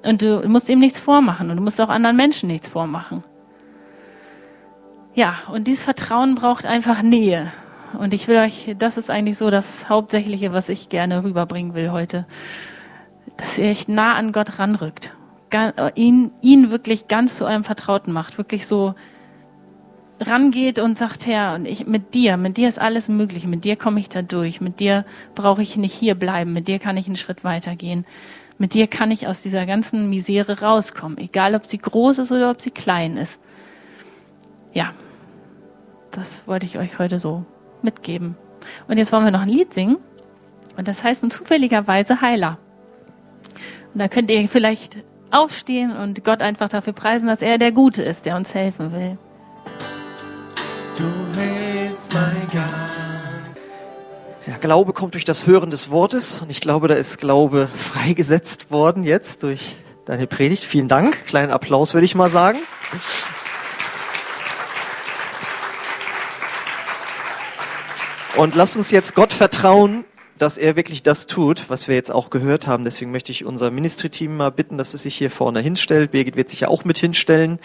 Und 0.02 0.22
du 0.22 0.46
musst 0.48 0.68
ihm 0.68 0.80
nichts 0.80 1.00
vormachen 1.00 1.50
und 1.50 1.56
du 1.56 1.62
musst 1.62 1.80
auch 1.80 1.88
anderen 1.88 2.16
Menschen 2.16 2.48
nichts 2.48 2.68
vormachen. 2.68 3.22
Ja, 5.14 5.38
und 5.52 5.68
dieses 5.68 5.84
Vertrauen 5.84 6.34
braucht 6.34 6.66
einfach 6.66 7.02
Nähe. 7.02 7.52
Und 7.98 8.12
ich 8.12 8.26
will 8.26 8.36
euch, 8.36 8.74
das 8.76 8.96
ist 8.96 9.10
eigentlich 9.10 9.38
so 9.38 9.48
das 9.50 9.88
Hauptsächliche, 9.88 10.52
was 10.52 10.68
ich 10.68 10.88
gerne 10.88 11.22
rüberbringen 11.22 11.74
will 11.74 11.92
heute, 11.92 12.26
dass 13.36 13.56
ihr 13.56 13.66
euch 13.66 13.86
nah 13.86 14.14
an 14.14 14.32
Gott 14.32 14.58
ranrückt, 14.58 15.12
ihn, 15.94 16.32
ihn 16.40 16.70
wirklich 16.72 17.06
ganz 17.06 17.36
zu 17.36 17.46
eurem 17.46 17.62
Vertrauten 17.62 18.12
macht, 18.12 18.38
wirklich 18.38 18.66
so 18.66 18.96
rangeht 20.20 20.80
und 20.80 20.98
sagt, 20.98 21.26
Herr, 21.26 21.54
und 21.54 21.66
ich 21.66 21.86
mit 21.86 22.14
dir, 22.14 22.36
mit 22.36 22.56
dir 22.56 22.68
ist 22.68 22.80
alles 22.80 23.08
möglich, 23.08 23.46
mit 23.46 23.64
dir 23.64 23.76
komme 23.76 24.00
ich 24.00 24.08
da 24.08 24.22
durch, 24.22 24.60
mit 24.60 24.80
dir 24.80 25.04
brauche 25.36 25.62
ich 25.62 25.76
nicht 25.76 25.94
hier 25.94 26.16
bleiben, 26.16 26.52
mit 26.52 26.66
dir 26.66 26.80
kann 26.80 26.96
ich 26.96 27.06
einen 27.06 27.16
Schritt 27.16 27.44
weitergehen, 27.44 28.04
mit 28.58 28.74
dir 28.74 28.88
kann 28.88 29.12
ich 29.12 29.28
aus 29.28 29.42
dieser 29.42 29.66
ganzen 29.66 30.10
Misere 30.10 30.60
rauskommen, 30.60 31.18
egal 31.18 31.54
ob 31.54 31.66
sie 31.66 31.78
groß 31.78 32.18
ist 32.18 32.32
oder 32.32 32.50
ob 32.50 32.60
sie 32.60 32.70
klein 32.70 33.16
ist. 33.16 33.38
Ja, 34.72 34.92
das 36.16 36.46
wollte 36.46 36.66
ich 36.66 36.78
euch 36.78 36.98
heute 36.98 37.18
so 37.18 37.44
mitgeben. 37.82 38.36
Und 38.88 38.98
jetzt 38.98 39.12
wollen 39.12 39.24
wir 39.24 39.30
noch 39.30 39.42
ein 39.42 39.48
Lied 39.48 39.74
singen 39.74 39.98
und 40.76 40.88
das 40.88 41.02
heißt 41.02 41.22
nun 41.22 41.30
zufälligerweise 41.30 42.20
Heiler. 42.20 42.58
Und 43.92 44.00
da 44.00 44.08
könnt 44.08 44.30
ihr 44.30 44.48
vielleicht 44.48 44.96
aufstehen 45.30 45.94
und 45.96 46.24
Gott 46.24 46.40
einfach 46.40 46.68
dafür 46.68 46.92
preisen, 46.92 47.26
dass 47.26 47.42
er 47.42 47.58
der 47.58 47.72
Gute 47.72 48.02
ist, 48.02 48.24
der 48.24 48.36
uns 48.36 48.54
helfen 48.54 48.92
will. 48.92 49.18
Du 50.96 51.40
hältst 51.40 52.12
mein 52.12 52.48
Gang. 52.52 52.70
Ja, 54.46 54.56
Glaube 54.58 54.92
kommt 54.92 55.14
durch 55.14 55.24
das 55.24 55.46
Hören 55.46 55.70
des 55.70 55.90
Wortes 55.90 56.42
und 56.42 56.50
ich 56.50 56.60
glaube, 56.60 56.88
da 56.88 56.94
ist 56.94 57.18
Glaube 57.18 57.68
freigesetzt 57.76 58.70
worden 58.70 59.02
jetzt 59.02 59.42
durch 59.42 59.76
deine 60.04 60.26
Predigt. 60.26 60.64
Vielen 60.64 60.88
Dank. 60.88 61.24
Kleinen 61.26 61.50
Applaus 61.50 61.94
würde 61.94 62.04
ich 62.04 62.14
mal 62.14 62.30
sagen. 62.30 62.58
Und 68.36 68.56
lass 68.56 68.76
uns 68.76 68.90
jetzt 68.90 69.14
Gott 69.14 69.32
vertrauen, 69.32 70.04
dass 70.38 70.58
er 70.58 70.74
wirklich 70.74 71.04
das 71.04 71.28
tut, 71.28 71.70
was 71.70 71.86
wir 71.86 71.94
jetzt 71.94 72.10
auch 72.10 72.30
gehört 72.30 72.66
haben. 72.66 72.84
Deswegen 72.84 73.12
möchte 73.12 73.30
ich 73.30 73.44
unser 73.44 73.70
Ministry-Team 73.70 74.36
mal 74.36 74.50
bitten, 74.50 74.76
dass 74.76 74.92
es 74.92 75.04
sich 75.04 75.14
hier 75.14 75.30
vorne 75.30 75.60
hinstellt. 75.60 76.10
Birgit 76.10 76.34
wird 76.34 76.48
sich 76.48 76.60
ja 76.60 76.68
auch 76.68 76.84
mit 76.84 76.98
hinstellen. 76.98 77.60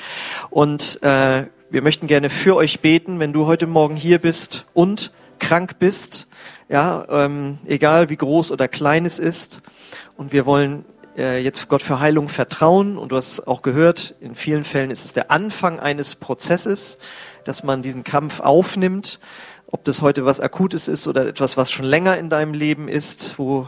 Und 0.51 1.01
äh, 1.01 1.47
wir 1.71 1.81
möchten 1.81 2.05
gerne 2.05 2.29
für 2.29 2.55
euch 2.55 2.81
beten, 2.81 3.19
wenn 3.19 3.33
du 3.33 3.47
heute 3.47 3.65
Morgen 3.65 3.95
hier 3.95 4.19
bist 4.19 4.65
und 4.75 5.11
krank 5.39 5.79
bist, 5.79 6.27
ja, 6.67 7.03
ähm, 7.09 7.57
egal 7.65 8.09
wie 8.09 8.17
groß 8.17 8.51
oder 8.51 8.67
klein 8.67 9.05
es 9.05 9.17
ist. 9.17 9.63
Und 10.17 10.33
wir 10.33 10.45
wollen 10.45 10.85
äh, 11.17 11.43
jetzt 11.43 11.67
Gott 11.67 11.81
für 11.81 11.99
Heilung 11.99 12.29
vertrauen 12.29 12.99
und 12.99 13.11
du 13.11 13.15
hast 13.15 13.47
auch 13.47 13.63
gehört, 13.63 14.13
in 14.21 14.35
vielen 14.35 14.63
Fällen 14.63 14.91
ist 14.91 15.03
es 15.03 15.13
der 15.13 15.31
Anfang 15.31 15.79
eines 15.79 16.15
Prozesses, 16.15 16.99
dass 17.43 17.63
man 17.63 17.81
diesen 17.81 18.03
Kampf 18.03 18.39
aufnimmt, 18.39 19.19
ob 19.71 19.83
das 19.83 20.01
heute 20.01 20.25
was 20.25 20.39
Akutes 20.39 20.87
ist 20.87 21.07
oder 21.07 21.27
etwas, 21.27 21.57
was 21.57 21.71
schon 21.71 21.85
länger 21.85 22.17
in 22.17 22.29
deinem 22.29 22.53
Leben 22.53 22.87
ist, 22.87 23.37
wo 23.37 23.67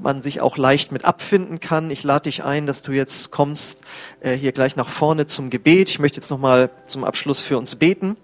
man 0.00 0.22
sich 0.22 0.40
auch 0.40 0.56
leicht 0.56 0.92
mit 0.92 1.04
abfinden 1.04 1.60
kann. 1.60 1.90
Ich 1.90 2.02
lade 2.02 2.24
dich 2.24 2.42
ein, 2.42 2.66
dass 2.66 2.82
du 2.82 2.92
jetzt 2.92 3.30
kommst 3.30 3.82
äh, 4.20 4.32
hier 4.32 4.52
gleich 4.52 4.76
nach 4.76 4.88
vorne 4.88 5.26
zum 5.26 5.50
Gebet. 5.50 5.90
Ich 5.90 5.98
möchte 5.98 6.16
jetzt 6.16 6.30
nochmal 6.30 6.70
zum 6.86 7.04
Abschluss 7.04 7.42
für 7.42 7.58
uns 7.58 7.76
beten, 7.76 8.16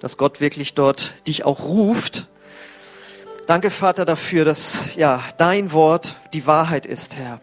dass 0.00 0.18
Gott 0.18 0.40
wirklich 0.40 0.74
dort 0.74 1.14
dich 1.26 1.44
auch 1.44 1.64
ruft. 1.64 2.28
Danke, 3.46 3.70
Vater, 3.70 4.04
dafür, 4.04 4.44
dass 4.44 4.94
ja 4.96 5.22
dein 5.38 5.72
Wort 5.72 6.16
die 6.34 6.46
Wahrheit 6.46 6.86
ist, 6.86 7.16
Herr. 7.16 7.40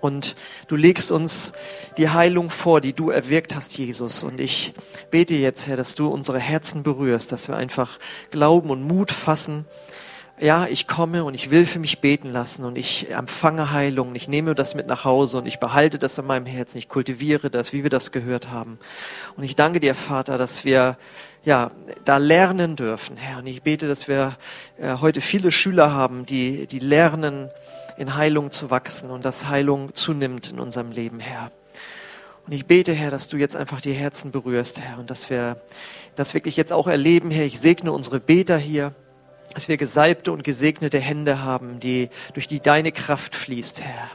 Und 0.00 0.36
du 0.68 0.76
legst 0.76 1.12
uns 1.12 1.52
die 1.96 2.08
Heilung 2.08 2.50
vor, 2.50 2.80
die 2.80 2.92
du 2.92 3.10
erwirkt 3.10 3.54
hast, 3.54 3.76
Jesus. 3.76 4.22
Und 4.22 4.40
ich 4.40 4.72
bete 5.10 5.34
jetzt, 5.34 5.66
Herr, 5.66 5.76
dass 5.76 5.94
du 5.94 6.08
unsere 6.08 6.38
Herzen 6.38 6.82
berührst, 6.82 7.32
dass 7.32 7.48
wir 7.48 7.56
einfach 7.56 7.98
Glauben 8.30 8.70
und 8.70 8.82
Mut 8.82 9.12
fassen. 9.12 9.66
Ja, 10.40 10.66
ich 10.66 10.86
komme 10.86 11.24
und 11.24 11.34
ich 11.34 11.50
will 11.50 11.66
für 11.66 11.78
mich 11.78 12.00
beten 12.00 12.32
lassen 12.32 12.64
und 12.64 12.78
ich 12.78 13.10
empfange 13.10 13.72
Heilung. 13.72 14.14
Ich 14.14 14.26
nehme 14.26 14.54
das 14.54 14.74
mit 14.74 14.86
nach 14.86 15.04
Hause 15.04 15.36
und 15.36 15.44
ich 15.44 15.60
behalte 15.60 15.98
das 15.98 16.16
in 16.16 16.26
meinem 16.26 16.46
Herzen. 16.46 16.78
Ich 16.78 16.88
kultiviere 16.88 17.50
das, 17.50 17.74
wie 17.74 17.82
wir 17.82 17.90
das 17.90 18.10
gehört 18.10 18.48
haben. 18.48 18.78
Und 19.36 19.44
ich 19.44 19.54
danke 19.54 19.80
dir, 19.80 19.94
Vater, 19.94 20.38
dass 20.38 20.64
wir 20.64 20.96
ja, 21.44 21.70
da 22.04 22.16
lernen 22.18 22.76
dürfen, 22.76 23.16
Herr. 23.16 23.38
Und 23.38 23.46
ich 23.46 23.62
bete, 23.62 23.88
dass 23.88 24.08
wir 24.08 24.36
äh, 24.78 24.96
heute 25.00 25.20
viele 25.20 25.50
Schüler 25.50 25.92
haben, 25.92 26.26
die, 26.26 26.66
die 26.66 26.78
lernen, 26.78 27.50
in 28.00 28.14
Heilung 28.14 28.50
zu 28.50 28.70
wachsen 28.70 29.10
und 29.10 29.26
dass 29.26 29.50
Heilung 29.50 29.94
zunimmt 29.94 30.50
in 30.50 30.58
unserem 30.58 30.90
Leben, 30.90 31.20
Herr. 31.20 31.52
Und 32.46 32.52
ich 32.52 32.64
bete, 32.64 32.94
Herr, 32.94 33.10
dass 33.10 33.28
du 33.28 33.36
jetzt 33.36 33.54
einfach 33.54 33.82
die 33.82 33.92
Herzen 33.92 34.30
berührst, 34.30 34.80
Herr, 34.80 34.98
und 34.98 35.10
dass 35.10 35.28
wir 35.28 35.60
das 36.16 36.32
wirklich 36.32 36.56
jetzt 36.56 36.72
auch 36.72 36.86
erleben, 36.86 37.30
Herr. 37.30 37.44
Ich 37.44 37.60
segne 37.60 37.92
unsere 37.92 38.18
Beter 38.18 38.56
hier, 38.56 38.94
dass 39.52 39.68
wir 39.68 39.76
gesalbte 39.76 40.32
und 40.32 40.44
gesegnete 40.44 40.98
Hände 40.98 41.42
haben, 41.42 41.78
die, 41.78 42.08
durch 42.32 42.48
die 42.48 42.60
deine 42.60 42.90
Kraft 42.90 43.36
fließt, 43.36 43.82
Herr. 43.82 44.08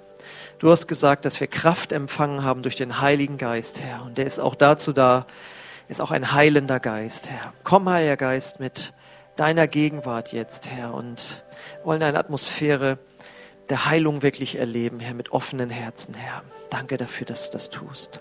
Du 0.57 0.71
hast 0.71 0.87
gesagt, 0.87 1.23
dass 1.23 1.39
wir 1.39 1.45
Kraft 1.45 1.91
empfangen 1.91 2.43
haben 2.43 2.63
durch 2.63 2.75
den 2.75 3.01
Heiligen 3.01 3.37
Geist, 3.37 3.83
Herr. 3.83 4.01
Und 4.01 4.17
der 4.17 4.25
ist 4.25 4.39
auch 4.39 4.55
dazu 4.55 4.93
da, 4.93 5.27
ist 5.89 6.01
auch 6.01 6.09
ein 6.09 6.31
heilender 6.31 6.79
Geist, 6.79 7.29
Herr. 7.29 7.53
Komm, 7.63 7.87
Heiliger 7.87 8.17
Geist, 8.17 8.59
mit 8.59 8.93
deiner 9.35 9.67
Gegenwart 9.67 10.33
jetzt, 10.33 10.71
Herr, 10.71 10.91
und 10.95 11.43
wollen 11.83 12.01
eine 12.01 12.17
Atmosphäre 12.17 12.97
der 13.69 13.85
Heilung 13.85 14.21
wirklich 14.21 14.55
erleben, 14.55 14.99
Herr, 14.99 15.13
mit 15.13 15.31
offenen 15.31 15.69
Herzen, 15.69 16.13
Herr. 16.13 16.43
Danke 16.69 16.97
dafür, 16.97 17.25
dass 17.25 17.49
du 17.49 17.53
das 17.53 17.69
tust. 17.69 18.19